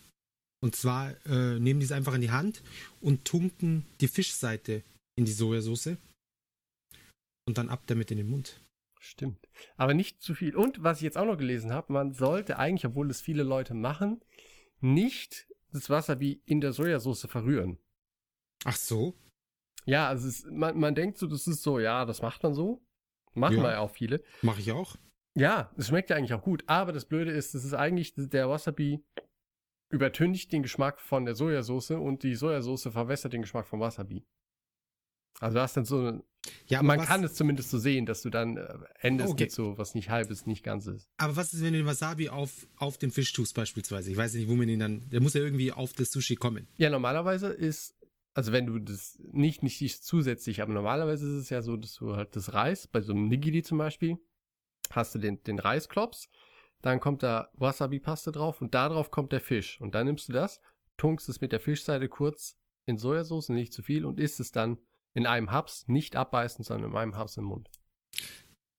[0.61, 2.61] Und zwar äh, nehmen die es einfach in die Hand
[3.01, 4.83] und tunken die Fischseite
[5.15, 5.97] in die Sojasauce
[7.47, 8.59] und dann ab damit in den Mund.
[8.99, 9.47] Stimmt.
[9.77, 10.55] Aber nicht zu viel.
[10.55, 13.73] Und was ich jetzt auch noch gelesen habe, man sollte eigentlich, obwohl es viele Leute
[13.73, 14.21] machen,
[14.81, 17.77] nicht das Wasabi in der Sojasauce verrühren.
[18.65, 19.15] Ach so?
[19.85, 22.83] Ja, also es, man, man denkt so, das ist so, ja, das macht man so.
[23.33, 23.63] Machen Ja.
[23.63, 24.23] wir ja auch viele.
[24.41, 24.97] Mache ich auch.
[25.35, 26.63] Ja, es schmeckt ja eigentlich auch gut.
[26.67, 29.03] Aber das Blöde ist, es ist eigentlich, der Wasabi
[29.91, 34.25] übertüncht den Geschmack von der Sojasauce und die Sojasauce verwässert den Geschmack vom Wasabi.
[35.39, 36.23] Also du hast dann so, eine-
[36.67, 39.43] Ja, man was, kann es zumindest so sehen, dass du dann äh, endest Okay.
[39.45, 41.09] mit so was nicht halbes, nicht ganzes.
[41.17, 44.11] aber was ist, wenn du den Wasabi auf, auf den Fisch tust, beispielsweise?
[44.11, 45.09] Ich weiß nicht, wo man ihn dann.
[45.09, 46.67] Der muss ja irgendwie auf das Sushi kommen.
[46.77, 47.95] Ja, normalerweise ist,
[48.33, 51.93] also wenn du das nicht, nicht nicht zusätzlich, aber normalerweise ist es ja so, dass
[51.95, 54.17] du halt das Reis, bei so einem Nigiri zum Beispiel,
[54.95, 56.29] hast du den, den Reisklops,
[56.81, 59.79] dann kommt da Wasabi-Paste drauf und darauf kommt der Fisch.
[59.81, 60.61] Und dann nimmst du das,
[60.97, 64.77] tunkst es mit der Fischseite kurz in Sojasauce, nicht zu viel, und isst es dann
[65.13, 67.69] in einem Haps, nicht abbeißen, sondern in einem Haps im Mund.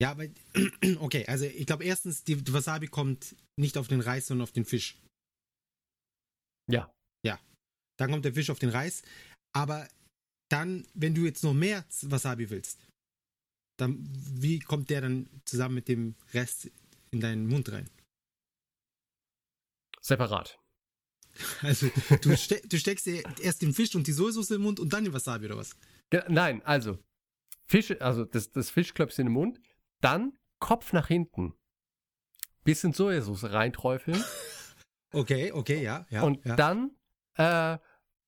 [0.01, 0.27] Ja, aber.
[1.01, 4.65] Okay, also ich glaube, erstens, die, Wasabi kommt nicht auf den Reis, sondern auf den
[4.65, 4.99] Fisch.
[6.71, 6.91] Ja.
[8.01, 9.03] Dann kommt der Fisch auf den Reis.
[9.55, 9.87] Aber
[10.51, 12.81] dann, wenn du jetzt noch mehr Wasabi willst,
[13.81, 16.71] dann wie kommt der dann zusammen mit dem Rest
[17.11, 17.89] in deinen Mund rein?
[20.01, 20.59] Separat.
[21.63, 21.89] Also
[22.23, 25.13] du, ste du steckst erst den Fisch und die Sojasauce im Mund und dann den
[25.13, 25.77] Wasabi oder was?
[26.29, 26.99] Nein, also
[27.67, 29.61] Fisch, also das, das Fischklöpschen im Mund,
[30.01, 31.55] dann Kopf nach hinten,
[32.65, 34.23] bisschen Sojasauce reinträufeln
[35.13, 36.23] Okay, okay, ja, ja.
[36.23, 36.55] und ja.
[36.55, 36.93] dann
[37.35, 37.79] äh,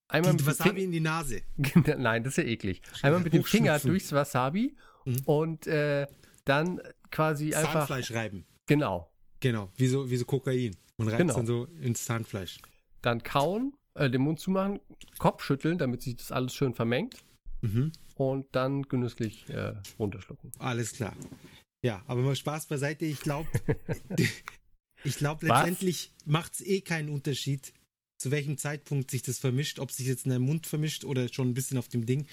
[0.08, 1.42] einmal die mit dem Wasabi in die Nase.
[1.98, 5.20] nein, das ist ja eklig, einmal mit dem Finger durchs Wasabi Mhm.
[5.24, 6.06] und äh,
[6.44, 6.80] dann
[7.10, 8.46] quasi einfach Zahnfleisch reiben.
[8.66, 9.08] genau,
[9.40, 10.76] Genau, wie so, wie so Kokain.
[10.98, 11.34] Man reibt Genau.
[11.34, 12.58] dann so ins Zahnfleisch.
[13.00, 14.78] dann kauen, äh, den Mund zumachen,
[15.18, 17.16] Kopf schütteln, damit sich das alles schön vermengt
[17.62, 17.90] Mhm.
[18.14, 20.52] und dann genüsslich äh, runterschlucken.
[20.58, 21.16] Alles klar.
[21.84, 23.04] Ja, aber mal Spaß beiseite.
[23.04, 23.48] Ich glaube,
[25.04, 27.72] ich glaube, letztendlich macht es eh keinen Unterschied,
[28.18, 31.48] zu welchem Zeitpunkt sich das vermischt, ob sich jetzt in deinem Mund vermischt oder schon
[31.48, 32.26] ein bisschen auf dem Ding.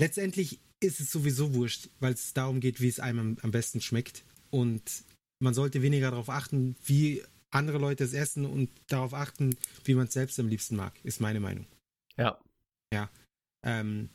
[0.00, 4.24] Letztendlich ist es sowieso wurscht, weil es darum geht, wie es einem am, besten schmeckt.
[4.50, 5.04] Und
[5.40, 10.06] man sollte weniger darauf achten, wie andere Leute es essen und darauf achten, wie man
[10.06, 11.66] es selbst am liebsten mag, ist meine Meinung.
[12.92, 13.10] Ja,
[13.64, 14.10] Ähm,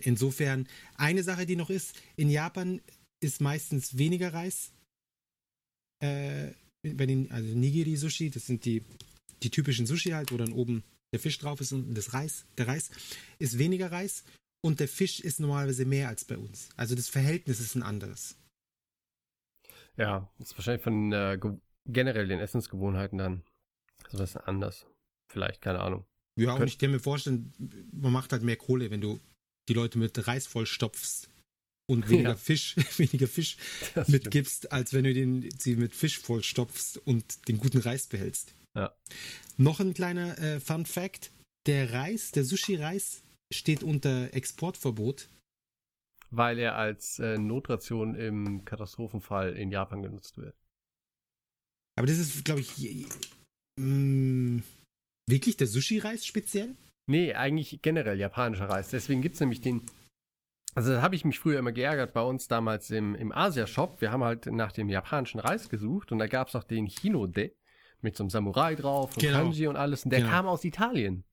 [0.00, 2.80] insofern, eine Sache, die noch ist, in Japan
[3.20, 4.72] ist meistens weniger Reis.
[6.00, 8.82] Äh, bei den, also Nigiri-Sushi, das sind die,
[9.42, 12.68] die typischen Sushi halt, wo dann oben der Fisch drauf ist und das Reis, der
[12.68, 12.90] Reis
[13.38, 14.24] ist weniger Reis
[14.64, 16.68] und der Fisch ist normalerweise mehr als bei uns.
[16.76, 18.36] Also das Verhältnis ist ein anderes.
[19.96, 23.42] ja, ist wahrscheinlich von äh, ge- generell den Essensgewohnheiten dann
[24.10, 24.86] so was anders.
[25.32, 26.04] Vielleicht, keine Ahnung.
[26.38, 27.52] Ja, und ich kann mir vorstellen,
[27.92, 29.18] man macht halt mehr Kohle, wenn du
[29.68, 31.28] die Leute mit Reis vollstopfst
[31.90, 32.36] und weniger Ja.
[32.36, 33.56] Fisch, weniger Fisch
[33.94, 34.08] Das stimmt.
[34.24, 38.54] mitgibst, als wenn du den, sie mit Fisch vollstopfst und den guten Reis behältst.
[38.76, 38.94] Ja.
[39.56, 41.32] Noch ein kleiner äh, Fun Fact:
[41.66, 43.22] Der Reis, der Sushi-Reis,
[43.52, 45.28] steht unter Exportverbot.
[46.30, 50.54] Weil er als äh, Notration im Katastrophenfall in Japan genutzt wird.
[51.96, 53.06] Aber das ist, glaube ich,
[53.80, 54.62] mh,
[55.26, 56.76] wirklich der Sushi-Reis speziell?
[57.06, 58.90] Nee, eigentlich generell japanischer Reis.
[58.90, 59.80] Deswegen gibt es nämlich den
[60.74, 64.02] Also da habe ich mich früher immer geärgert bei uns damals im, im Asia-Shop.
[64.02, 67.54] Wir haben halt nach dem japanischen Reis gesucht und da gab es auch den Hinode
[68.02, 69.38] mit so einem Samurai drauf und Genau.
[69.38, 70.04] Kanji und alles.
[70.04, 70.30] Und der Genau.
[70.30, 71.24] kam aus Italien.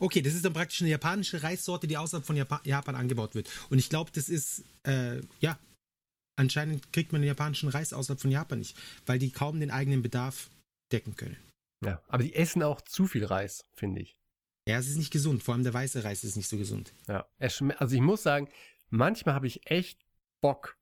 [0.00, 3.50] Okay, das ist dann praktisch eine japanische Reissorte, die außerhalb von Japan, Japan angebaut wird.
[3.70, 5.58] Und ich glaube, das ist, äh, ja,
[6.36, 8.76] anscheinend kriegt man den japanischen Reis außerhalb von Japan nicht,
[9.06, 10.50] weil die kaum den eigenen Bedarf
[10.92, 11.36] decken können.
[11.84, 12.02] Ja.
[12.08, 14.16] Aber die essen auch zu viel Reis, finde ich.
[14.68, 16.92] Ja, es ist nicht gesund, vor allem der weiße Reis ist nicht so gesund.
[17.06, 17.26] Ja.
[17.38, 18.48] Also ich muss sagen,
[18.90, 20.04] manchmal habe ich echt
[20.40, 20.76] Bock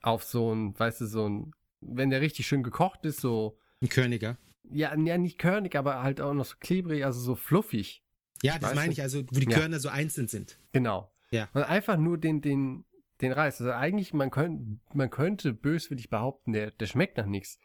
[0.00, 3.88] auf so ein, weißt du, so ein, wenn der richtig schön gekocht ist, so, Ein
[3.88, 4.38] Körniger.
[4.70, 8.02] ja, ja nicht körnig, aber halt auch noch so klebrig, also so fluffig.
[8.42, 8.92] Ja, das Weißt meine du?
[8.92, 9.58] ich, also wo die Ja.
[9.58, 10.58] Körner so einzeln sind.
[10.72, 11.10] Genau.
[11.30, 11.48] Ja.
[11.54, 12.84] Und einfach nur den, den,
[13.20, 13.60] den Reis.
[13.60, 17.58] Also eigentlich, man, könnt, man könnte böswillig behaupten, der, der schmeckt nach nichts.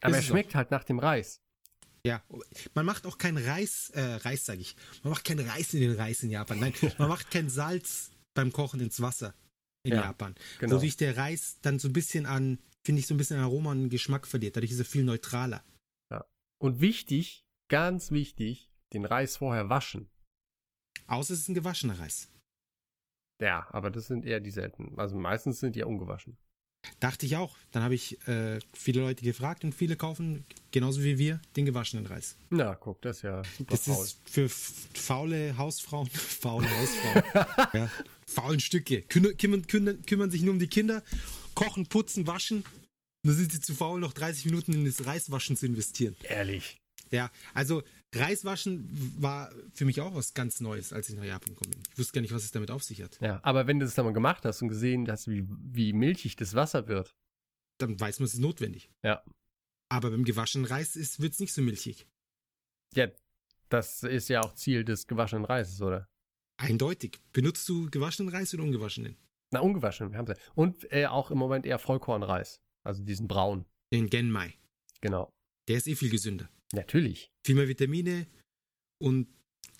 [0.00, 1.40] Aber er schmeckt halt nach dem Reis.
[2.04, 2.20] Ja,
[2.74, 4.74] man macht auch kein Reis, äh, Reis sage ich.
[5.04, 6.58] Man macht kein Reis in den Reis in Japan.
[6.58, 9.34] Nein, man macht kein Salz beim Kochen ins Wasser
[9.84, 10.34] in Ja, Japan.
[10.58, 10.76] genau.
[10.76, 13.70] Wodurch der Reis dann so ein bisschen an, finde ich, so ein bisschen an Aroma
[13.70, 14.56] und Geschmack verliert.
[14.56, 15.62] Dadurch ist er viel neutraler.
[16.58, 20.08] Und wichtig, ganz wichtig, den Reis vorher waschen.
[21.06, 22.28] Außer es ist ein gewaschener Reis.
[23.40, 24.98] Ja, aber das sind eher die seltenen.
[24.98, 26.36] Also meistens sind die ja ungewaschen.
[27.00, 27.56] Dachte ich auch.
[27.70, 32.06] Dann habe ich äh, viele Leute gefragt und viele kaufen, genauso wie wir, den gewaschenen
[32.06, 32.36] Reis.
[32.50, 34.04] Na, guck, das ist ja super Das faul.
[34.04, 37.90] ist für faule Hausfrauen, faule Hausfrauen, ja,
[38.26, 39.02] faulen Stücke.
[39.02, 41.02] Kümmern, kümmern, kümmern, kümmern sich nur um die Kinder,
[41.54, 42.64] kochen, putzen, waschen.
[43.24, 46.16] Dann sind sie zu faul, noch 30 Minuten in das Reiswaschen zu investieren.
[46.24, 46.78] Ehrlich.
[47.12, 47.82] Ja, also
[48.14, 48.88] Reiswaschen
[49.20, 51.82] war für mich auch was ganz Neues, als ich nach Japan gekommen bin.
[51.92, 53.18] Ich wusste gar nicht, was es damit auf sich hat.
[53.20, 56.36] Ja, aber wenn du das dann mal gemacht hast und gesehen hast, wie, wie milchig
[56.36, 57.14] das Wasser wird.
[57.78, 58.90] Dann weiß man, es ist notwendig.
[59.02, 59.24] Ja.
[59.88, 62.06] Aber beim gewaschenen Reis wird es nicht so milchig.
[62.94, 63.08] Ja,
[63.68, 66.06] das ist ja auch Ziel des gewaschenen Reises, oder?
[66.58, 67.20] Eindeutig.
[67.32, 69.16] Benutzt du gewaschenen Reis oder ungewaschenen?
[69.50, 70.36] Na, ungewaschen, wir haben ja.
[70.54, 72.60] Und äh, auch im Moment eher Vollkornreis.
[72.84, 73.64] Also diesen braun.
[73.92, 74.54] Den Genmai.
[75.00, 75.32] Genau.
[75.68, 76.48] Der ist eh viel gesünder.
[76.72, 77.30] Natürlich.
[77.44, 78.26] viel mehr Vitamine
[78.98, 79.28] und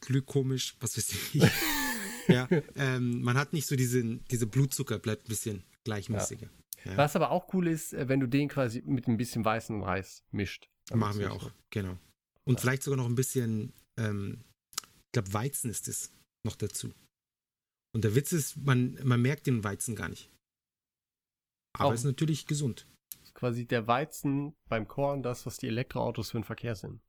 [0.00, 1.42] glykomisch, was weiß ich.
[2.28, 6.48] ja, ähm, man hat nicht so diesen, dieser Blutzucker bleibt ein bisschen gleichmäßiger.
[6.84, 6.96] Ja.
[6.96, 10.24] Was aber auch cool ist, äh, wenn du den quasi mit ein bisschen weißem Reis
[10.32, 10.68] mischt.
[10.92, 11.52] Machen wir auch, so.
[11.70, 11.96] genau.
[12.44, 14.44] Und vielleicht sogar noch ein bisschen, ähm,
[14.82, 16.12] ich glaube, Weizen ist es
[16.44, 16.92] noch dazu.
[17.94, 20.30] Und der Witz ist, man, man merkt den Weizen gar nicht.
[21.74, 22.86] Aber Auch- ist natürlich gesund.
[23.34, 27.00] Quasi der Weizen beim Korn das, was die Elektroautos für den Verkehr sind.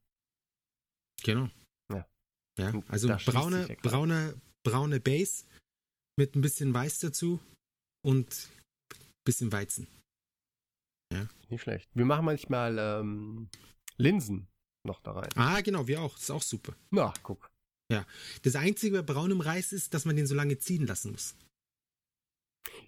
[1.22, 1.48] Genau.
[1.92, 2.06] Ja.
[2.58, 5.44] Ja, also braune, braune, braune Base
[6.18, 7.40] mit ein bisschen Weiß dazu
[8.04, 8.48] und
[8.92, 9.88] ein bisschen Weizen.
[11.48, 11.88] Nicht schlecht.
[11.94, 13.48] Wir machen manchmal ähm,
[13.96, 14.48] Linsen
[14.86, 15.30] noch da rein.
[15.36, 16.14] Ah, genau, wir auch.
[16.14, 16.74] Das ist auch super.
[16.90, 17.50] Na, guck.
[18.42, 21.36] Das Einzige bei braunem Reis ist, dass man den so lange ziehen lassen muss.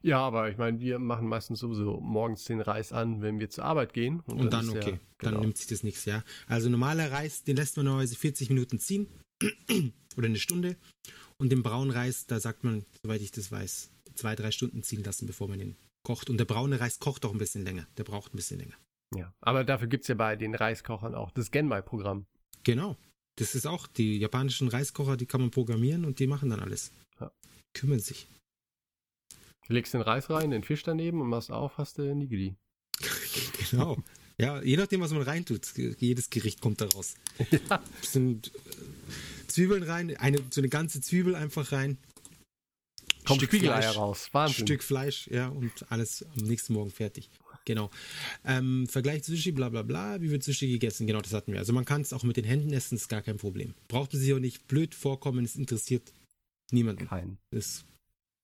[0.03, 3.65] Ja, aber ich meine, wir machen meistens sowieso morgens den Reis an, wenn wir zur
[3.65, 4.21] Arbeit gehen.
[4.21, 5.41] Und, dann, ist der- okay, dann genau.
[5.43, 6.23] nimmt sich das nichts, ja.
[6.47, 9.09] Also normaler Reis, den lässt man normalerweise 40 Minuten ziehen
[10.17, 10.77] oder eine Stunde.
[11.39, 15.05] Und den braunen Reis, da sagt man, soweit ich das weiß, zwei, drei Stunden ziehen
[15.05, 16.31] lassen, bevor man den kocht.
[16.31, 17.87] Und der braune Reis kocht auch ein bisschen länger.
[17.99, 18.75] Der braucht ein bisschen länger.
[19.15, 19.33] Ja.
[19.41, 22.27] Aber dafür gibt es ja bei den Reiskochern auch das Genmai-Programm.
[22.65, 22.97] Genau.
[23.39, 26.91] Das ist auch, die japanischen Reiskocher, die kann man programmieren und die machen dann alles.
[27.21, 27.31] Ja.
[27.75, 28.29] Kümmern sich.
[29.69, 32.55] Legst den Reis rein, den Fisch daneben und machst auf, hast du Nigiri.
[33.71, 33.97] genau.
[34.39, 35.73] Ja, je nachdem, was man reintut.
[35.99, 37.15] Jedes Gericht kommt da raus.
[37.71, 37.83] Ja.
[38.01, 41.99] Bisschen äh, Zwiebeln rein, eine, so eine ganze Zwiebel einfach rein.
[43.25, 43.97] Kommt Stück Spiegeleier Fleisch.
[43.97, 44.29] raus.
[44.33, 44.67] Wahnsinn.
[44.67, 47.31] Stück Fleisch, ja, und alles am nächsten Morgen fertig.
[47.65, 47.91] Genau.
[48.45, 50.21] Ähm, Vergleich zu Sushi, bla bla bla.
[50.21, 51.07] Wie wird Sushi gegessen?
[51.07, 51.59] Genau, das hatten wir.
[51.59, 53.75] Also man kann es auch mit den Händen essen, ist gar kein Problem.
[53.89, 56.13] Braucht man sich auch nicht blöd vorkommen, es interessiert
[56.71, 57.09] niemanden.
[57.09, 57.39] Kein.
[57.51, 57.85] Ist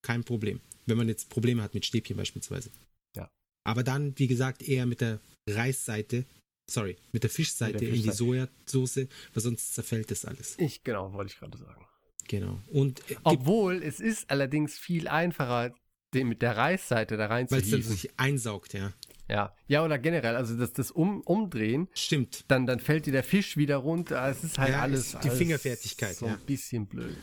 [0.03, 0.61] kein Problem.
[0.87, 2.71] Wenn man jetzt Probleme hat mit Stäbchen beispielsweise.
[3.17, 3.31] Ja.
[3.65, 6.25] Aber dann, wie gesagt, eher mit der Reisseite,
[6.69, 8.49] sorry, mit der Fischseite Mit der in die Fischseite.
[8.67, 10.59] Sojasauce, weil sonst zerfällt das alles.
[10.59, 11.87] Ich, genau, wollte ich gerade sagen.
[12.29, 12.61] Genau.
[12.69, 15.75] Und äh, Obwohl, es ist allerdings viel einfacher,
[16.15, 18.93] den mit der Reisseite da rein zu weil es sich einsaugt, ja.
[19.29, 19.55] Ja.
[19.67, 22.45] ja, oder generell, also das, das um, Umdrehen, Stimmt.
[22.49, 24.29] dann, dann fällt dir der Fisch wieder runter.
[24.29, 25.15] Es ist halt Ja, alles.
[25.15, 26.35] ist die alles Fingerfertigkeit, So ja.
[26.35, 27.17] ein bisschen blöd.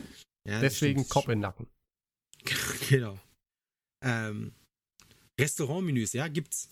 [0.44, 1.08] Ja, Deswegen.
[1.08, 1.68] Kopf in den Nacken.
[2.88, 3.18] genau.
[4.02, 4.54] Ähm,
[5.38, 6.70] Restaurantmenüs, ja, gibt's.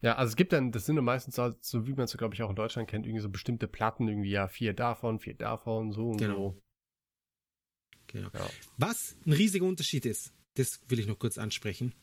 [0.00, 2.34] Ja, also es gibt dann, das sind dann meistens so, so wie man es, glaube
[2.34, 5.92] ich, auch in Deutschland kennt, irgendwie so bestimmte Platten, irgendwie ja, vier davon, vier davon,
[5.92, 6.60] so und Genau.
[8.08, 8.28] Genau.
[8.32, 8.38] so.
[8.38, 8.50] Ja.
[8.76, 11.94] Was ein riesiger Unterschied ist, das will ich noch kurz ansprechen,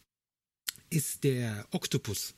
[0.89, 2.35] ist der Oktopus.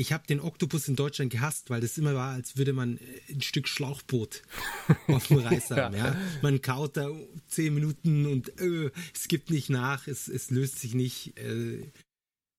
[0.00, 3.20] Ich habe den Oktopus in Deutschland gehasst, weil das immer war, als würde man äh,
[3.34, 4.40] ein Stück Schlauchboot
[5.08, 5.94] auf dem Reis haben.
[5.94, 6.16] ja.
[6.40, 7.10] Man kaut da
[7.48, 11.38] zehn Minuten und äh, es gibt nicht nach, es, es löst sich nicht.
[11.38, 11.92] Äh,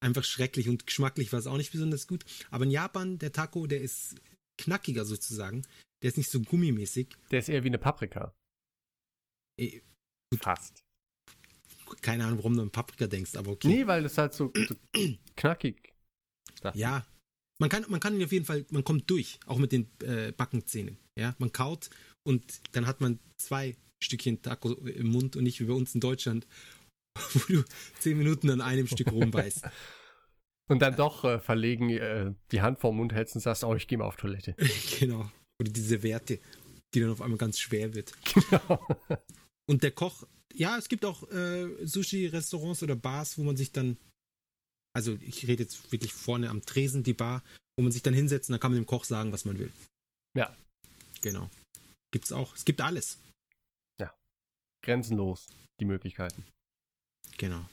[0.02, 2.26] einfach schrecklich und geschmacklich war es auch nicht besonders gut.
[2.52, 4.22] Aber in Japan, der Taco, der ist
[4.60, 5.64] knackiger sozusagen.
[6.04, 7.08] Der ist nicht so gummimäßig.
[7.32, 8.36] Der ist eher wie eine Paprika.
[9.60, 9.82] Eh,
[10.40, 10.84] Fast.
[12.02, 13.68] Keine Ahnung, warum du an Paprika denkst, aber okay.
[13.68, 14.54] Nee, weil das halt so,
[15.36, 15.92] knackig.
[16.76, 17.04] Ja,
[17.62, 20.32] man kann, man kann ihn auf jeden Fall, man kommt durch, auch mit den äh,
[20.32, 20.98] Backenzähnen.
[21.18, 21.92] Ja, man kaut
[22.24, 26.02] und dann hat man zwei Stückchen Taco im Mund und nicht wie bei uns in
[26.02, 26.48] Deutschland,
[27.34, 27.64] wo du
[28.00, 29.64] zehn Minuten an einem Stück rumbeißt.
[30.70, 33.88] Und dann doch äh, verlegen äh, die Hand vorm Mund hältst und sagst, oh, ich
[33.88, 34.56] gehe mal auf Toilette.
[35.00, 35.30] genau.
[35.60, 36.40] Oder diese Werte,
[36.94, 38.14] die dann auf einmal ganz schwer wird.
[38.24, 38.80] Genau.
[39.70, 43.98] Und der Koch, ja, es gibt auch äh, Sushi-Restaurants oder Bars, wo man sich dann,
[44.94, 47.44] also ich rede jetzt wirklich vorne am Tresen, die Bar,
[47.78, 49.72] wo man sich dann hinsetzt und dann kann man dem Koch sagen, was man will.
[50.38, 50.56] Ja.
[51.22, 51.50] Genau.
[52.12, 52.56] Gibt's auch.
[52.56, 53.20] Es gibt alles.
[54.84, 55.48] Grenzenlos,
[55.80, 56.46] die Möglichkeiten.
[57.38, 57.66] Genau.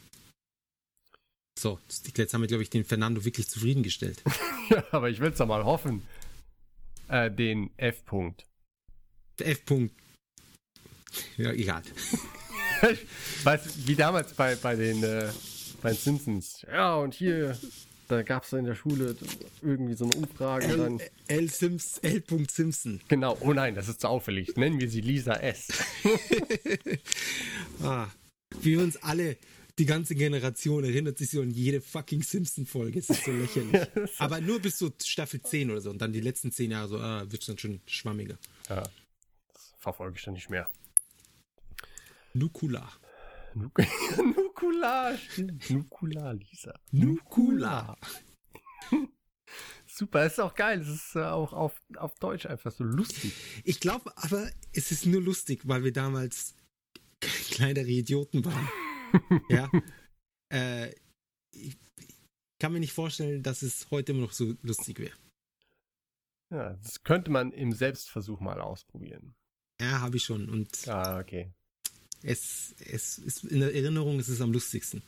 [1.59, 1.81] So,
[2.17, 4.23] jetzt haben wir, glaube ich, den Fernando wirklich zufriedengestellt.
[4.71, 6.07] ja, aber ich will es doch mal hoffen.
[7.09, 8.47] Äh, den F-Punkt.
[9.39, 9.95] Der F-Punkt.
[11.37, 11.83] Ja, egal.
[13.43, 15.33] weißt du, wie damals bei, bei den äh,
[15.83, 16.67] bei den Simpsons.
[16.71, 17.57] Ja, und hier,
[18.09, 19.17] da gab es in der Schule
[19.63, 20.67] irgendwie so eine Umfrage.
[20.67, 21.49] L, dann, L.
[21.49, 22.23] Sims, L.
[22.51, 23.01] Simpson.
[23.09, 24.57] genau, oh nein, das ist zu auffällig.
[24.57, 25.69] Nennen wir sie Lisa S.
[27.81, 28.09] Ah,
[28.61, 29.37] wie wir uns alle,
[29.79, 32.99] die ganze Generation erinnert sich so an jede fucking Simpson-Folge.
[32.99, 33.89] Es ist so lächerlich.
[34.19, 35.91] Aber nur bis so Staffel 10 oder so.
[35.91, 38.37] Und dann die letzten 10 Jahre so, ah, wird dann schon schwammiger.
[38.69, 38.83] ja,
[39.53, 40.69] das verfolge ich dann nicht mehr.
[42.35, 42.91] Nukula.
[43.59, 43.79] Nuk
[44.37, 45.69] Nukular, stimmt.
[45.71, 46.79] Nukular, Lisa.
[46.93, 47.97] Nukula.
[49.87, 50.81] Super, ist auch geil.
[50.81, 53.33] Es ist äh, auch auf, auf Deutsch einfach so lustig.
[53.65, 56.55] Ich glaube aber, es ist nur lustig, weil wir damals
[57.51, 58.69] kleinere Idioten waren.
[59.49, 59.69] ja.
[60.53, 60.95] Äh,
[61.51, 61.77] ich
[62.61, 65.17] kann mir nicht vorstellen, dass es heute immer noch so lustig wäre.
[66.55, 69.35] Ja, das könnte man im Selbstversuch mal ausprobieren.
[69.81, 70.49] Ja, habe ich schon.
[70.49, 71.53] Und Ah, okay.
[72.23, 75.03] Es, es ist in der Erinnerung ist es am lustigsten.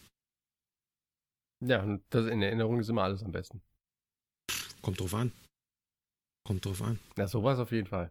[1.64, 3.60] Ja, und das in Erinnerung ist immer alles am besten.
[4.82, 5.32] Kommt drauf an.
[6.46, 6.98] Kommt drauf an.
[7.16, 8.10] Ja, sowas auf jeden Fall.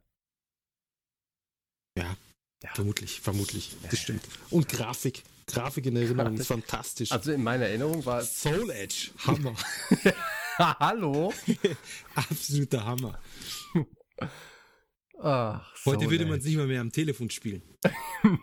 [1.97, 2.15] Ja,
[2.63, 2.73] Ja.
[2.75, 3.75] vermutlich, vermutlich.
[3.89, 4.23] Das stimmt.
[4.51, 5.23] Und Grafik.
[5.47, 7.11] Grafik in der Erinnerung ist fantastisch.
[7.11, 8.39] Also in meiner Erinnerung war es.
[8.41, 9.55] Soul Edge, Hammer.
[10.59, 11.33] Hallo?
[12.15, 13.19] Absoluter Hammer.
[15.21, 17.61] Ach, Heute würde man es nicht mal mehr am Telefon spielen.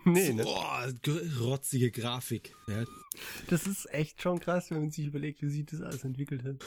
[0.04, 0.42] Nee, ne?
[0.42, 0.90] Boah,
[1.40, 2.54] rotzige Grafik.
[2.66, 2.84] Ja,
[3.48, 6.56] Das ist echt schon krass, wenn man sich überlegt, wie sich das alles entwickelt hat.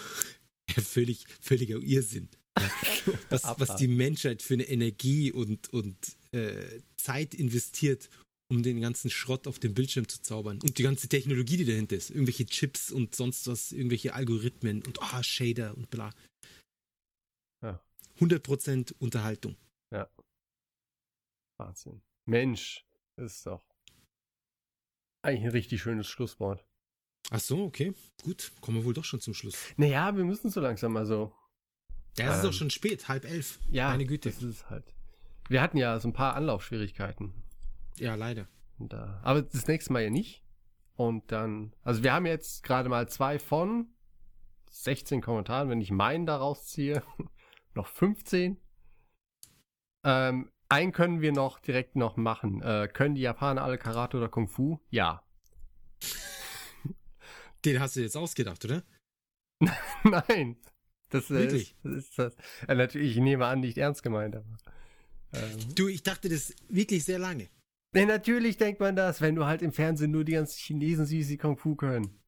[0.75, 2.29] Ja, völlig, völliger Irrsinn.
[3.29, 5.97] Was, was die Menschheit für eine Energie und, und
[6.31, 8.07] äh, Zeit investiert,
[8.51, 10.59] um den ganzen Schrott auf dem Bildschirm zu zaubern.
[10.61, 12.11] Und die ganze Technologie, die dahinter ist.
[12.11, 16.13] Irgendwelche Chips und sonst was, irgendwelche Algorithmen und ah, Shader und bla.
[17.63, 17.81] Ja.
[18.19, 19.55] 100% Unterhaltung.
[21.59, 22.01] Wahnsinn.
[22.25, 22.85] Mensch,
[23.17, 23.63] ist doch
[25.21, 26.65] eigentlich ein richtig schönes Schlusswort.
[27.31, 27.93] Ach so, okay.
[28.23, 29.57] Gut, kommen wir wohl doch schon zum Schluss.
[29.77, 31.33] Naja, wir müssen so langsam also.
[32.17, 33.59] Ja, es ist Ähm, auch schon spät, halb elf.
[33.69, 34.29] Ja, Meine Güte.
[34.31, 34.95] das ist halt.
[35.49, 37.33] Wir hatten ja so ein paar Anlaufschwierigkeiten.
[37.97, 38.47] Ja, leider.
[38.79, 40.43] Äh, aber das nächste Mal ja nicht.
[40.95, 43.93] Und dann, also wir haben jetzt gerade mal zwei von
[44.71, 47.03] 16 Kommentaren, wenn ich meinen daraus ziehe,
[47.73, 48.57] noch 15.
[50.05, 52.61] Ähm, einen können wir noch direkt noch machen.
[52.61, 54.79] Äh, können die Japaner alle Karate oder Kung Fu?
[54.89, 55.23] Ja.
[57.65, 58.83] Den hast du jetzt ausgedacht, oder?
[60.03, 60.57] Nein.
[61.09, 61.71] Das, Wirklich?
[61.71, 62.35] Ist, das ist das.
[62.67, 64.57] Äh, natürlich, ich nehme an, nicht ernst gemeint, aber.
[65.33, 67.49] Ähm, Du, ich dachte das wirklich sehr lange.
[67.93, 71.29] nee, natürlich denkt man das, wenn du halt im Fernsehen nur die ganzen Chinesen siehst,
[71.29, 72.19] die Kung Fu können.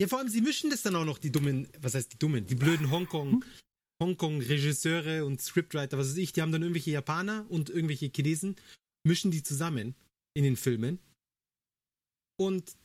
[0.00, 2.46] Ja, vor allem, sie mischen das dann auch noch, die dummen, was heißt die dummen,
[2.46, 3.44] die blöden Hongkong,
[4.00, 8.56] Hongkong-Regisseure und Scriptwriter, was weiß ich, die haben dann irgendwelche Japaner und irgendwelche Chinesen,
[9.04, 9.94] mischen die zusammen
[10.34, 11.00] in den Filmen
[12.36, 12.76] und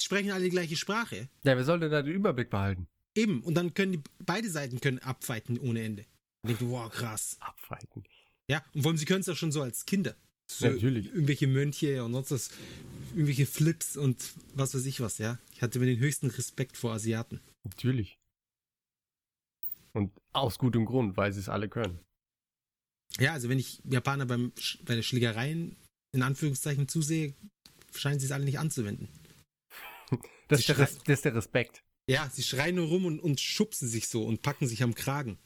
[0.00, 1.28] sprechen alle die gleiche Sprache.
[1.44, 2.86] Ja, wer sollte da den Überblick behalten?
[3.14, 6.06] Eben, und dann können die, beide Seiten können abfighten ohne Ende.
[6.42, 7.36] Und denkt, wow, krass.
[7.40, 8.04] Abfighten.
[8.48, 10.16] Ja, und vor allem, sie können es auch schon so als Kinder.
[10.46, 11.06] So Natürlich.
[11.06, 12.50] Irgendwelche Mönche und sonst was,
[13.12, 15.38] irgendwelche Flips und was weiß ich was, ja.
[15.54, 17.40] Ich hatte mir den höchsten Respekt vor Asiaten.
[17.64, 18.18] Natürlich.
[19.92, 21.98] Und aus gutem Grund, weil sie es alle können.
[23.18, 24.52] Ja, also wenn ich Japaner beim,
[24.84, 25.76] bei der Schlägereien
[26.14, 27.34] in Anführungszeichen zusehe,
[27.92, 29.08] scheinen sie es alle nicht anzuwenden.
[30.48, 31.82] Das ist, der das ist der Respekt.
[32.06, 35.38] Ja, sie schreien nur rum und, und schubsen sich so und packen sich am Kragen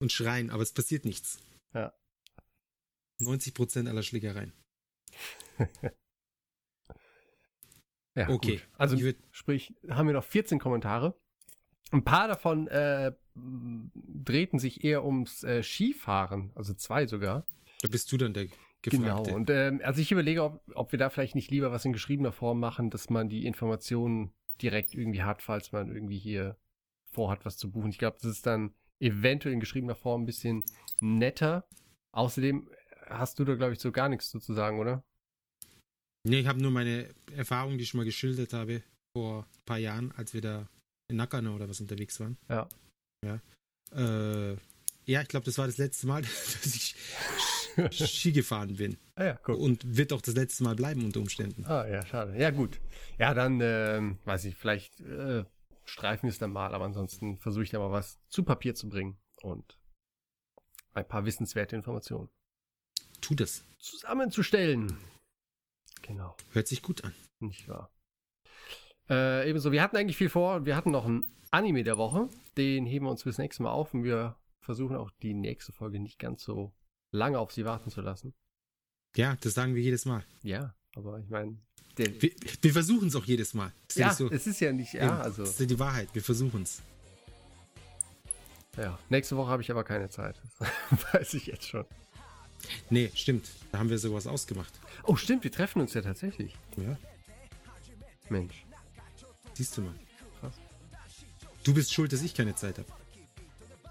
[0.00, 1.42] und schreien, aber es passiert nichts.
[1.74, 1.92] Ja.
[3.20, 4.52] 90% aller Schlägereien.
[8.14, 8.56] Ja, Okay.
[8.56, 8.68] Gut.
[8.76, 8.96] Also
[9.30, 11.18] sprich, haben wir noch 14 Kommentare.
[11.92, 17.46] Ein paar davon äh, drehten sich eher ums äh, Skifahren, also zwei sogar.
[17.82, 18.48] Da bist du dann der
[18.82, 19.22] Genau.
[19.22, 19.34] Gefragte.
[19.34, 22.32] Und ähm, also ich überlege, ob, ob wir da vielleicht nicht lieber was in geschriebener
[22.32, 26.56] Form machen, dass man die Informationen direkt irgendwie hat, falls man irgendwie hier
[27.12, 27.90] vorhat, was zu buchen.
[27.90, 30.64] Ich glaube, das ist dann eventuell in geschriebener Form ein bisschen
[31.00, 31.64] netter.
[32.12, 32.70] Außerdem
[33.06, 35.04] hast du da, glaube ich, so gar nichts zu sagen, oder?
[36.28, 38.82] Nee, ich habe nur meine Erfahrung, die ich schon mal geschildert habe,
[39.16, 40.68] vor ein paar Jahren, als wir da
[41.12, 42.36] in Nakano oder was unterwegs waren.
[42.48, 42.68] Ja.
[43.24, 43.40] Ja,
[43.92, 44.56] äh,
[45.04, 46.22] ja ich glaube, das war das letzte Mal,
[46.56, 46.96] dass ich
[48.08, 48.96] Ski gefahren bin.
[49.14, 49.54] Ah ja, cool.
[49.54, 51.64] Und wird auch das letzte Mal bleiben unter Umständen.
[51.66, 52.36] Ah, ja, schade.
[52.38, 52.80] Ja, gut.
[53.18, 55.44] Ja, dann, ähm, weiß ich, vielleicht äh,
[55.84, 58.88] streifen wir es dann mal, aber ansonsten versuche ich da mal was zu Papier zu
[58.88, 59.78] bringen und
[60.94, 62.28] ein paar wissenswerte Informationen
[63.20, 63.64] Tu das.
[63.78, 64.96] zusammenzustellen.
[66.02, 67.14] Genau, Hört sich gut an.
[67.38, 67.90] nicht wahr?
[69.12, 70.64] Äh, ebenso, wir hatten eigentlich viel vor.
[70.64, 72.30] Wir hatten noch ein Anime der Woche.
[72.56, 76.00] Den heben wir uns fürs nächste Mal auf und wir versuchen auch die nächste Folge
[76.00, 76.72] nicht ganz so
[77.10, 78.32] lange auf sie warten zu lassen.
[79.14, 80.24] Ja, das sagen wir jedes Mal.
[80.42, 81.58] Ja, aber ich meine,
[81.96, 82.30] Wir,
[82.62, 83.70] wir versuchen es auch jedes Mal.
[83.86, 84.30] Ist ja, nicht so.
[84.30, 85.42] es ist ja nicht, ja, also.
[85.42, 86.08] Das ist ja die Wahrheit.
[86.14, 86.80] Wir versuchen es.
[88.78, 90.40] Ja, nächste Woche habe ich aber keine Zeit.
[90.58, 91.84] Das weiß ich jetzt schon.
[92.88, 93.50] Nee, stimmt.
[93.72, 94.72] Da haben wir sowas ausgemacht.
[95.04, 96.56] Oh, stimmt, wir treffen uns ja tatsächlich.
[96.78, 96.96] Ja,
[98.30, 98.64] Mensch.
[99.62, 99.94] Siehst du mal.
[100.40, 100.54] Krass.
[101.62, 102.88] Du bist schuld, dass ich keine Zeit habe.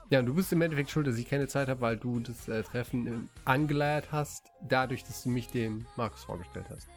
[0.09, 2.49] Ja, und du bist im Endeffekt schuld, dass ich keine Zeit habe, weil du das
[2.49, 3.11] äh, Treffen äh,
[3.45, 6.87] angeleiert hast, dadurch, dass du mich dem Markus vorgestellt hast.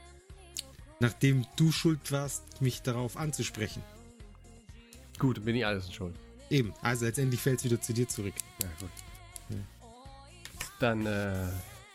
[0.98, 3.82] Nachdem du schuld warst, mich darauf anzusprechen.
[5.20, 6.16] Gut, bin ich alles schuld.
[6.50, 8.34] Eben, also letztendlich fällt es wieder zu dir zurück.
[8.60, 9.60] Ja, gut.
[10.80, 11.46] Dann äh,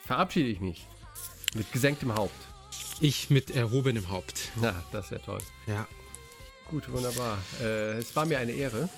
[0.06, 0.88] verabschiede ich mich.
[1.54, 2.48] Mit gesenktem Haupt.
[3.02, 4.50] Ich mit erhobenem Haupt.
[4.56, 5.42] Na, das wäre toll.
[5.68, 5.86] Ja,
[6.70, 7.38] Gut, wunderbar.
[7.62, 8.90] Äh, es war mir eine Ehre.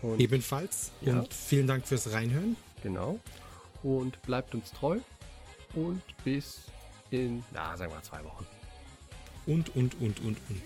[0.00, 0.90] Und ebenfalls.
[1.02, 1.18] Ja.
[1.18, 2.56] Und vielen Dank fürs Reinhören.
[2.82, 3.20] Genau.
[3.82, 4.98] Und bleibt uns treu.
[5.74, 6.60] Und bis
[7.10, 8.46] in, na, sagen wir zwei Wochen.
[9.46, 10.62] Und, und, und, und, und.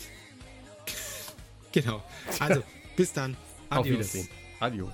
[1.73, 2.03] genau.
[2.39, 2.63] Also,
[2.97, 3.37] bis dann.
[3.71, 3.99] Auf Adios.
[3.99, 4.29] Wiedersehen.
[4.61, 4.93] Adios.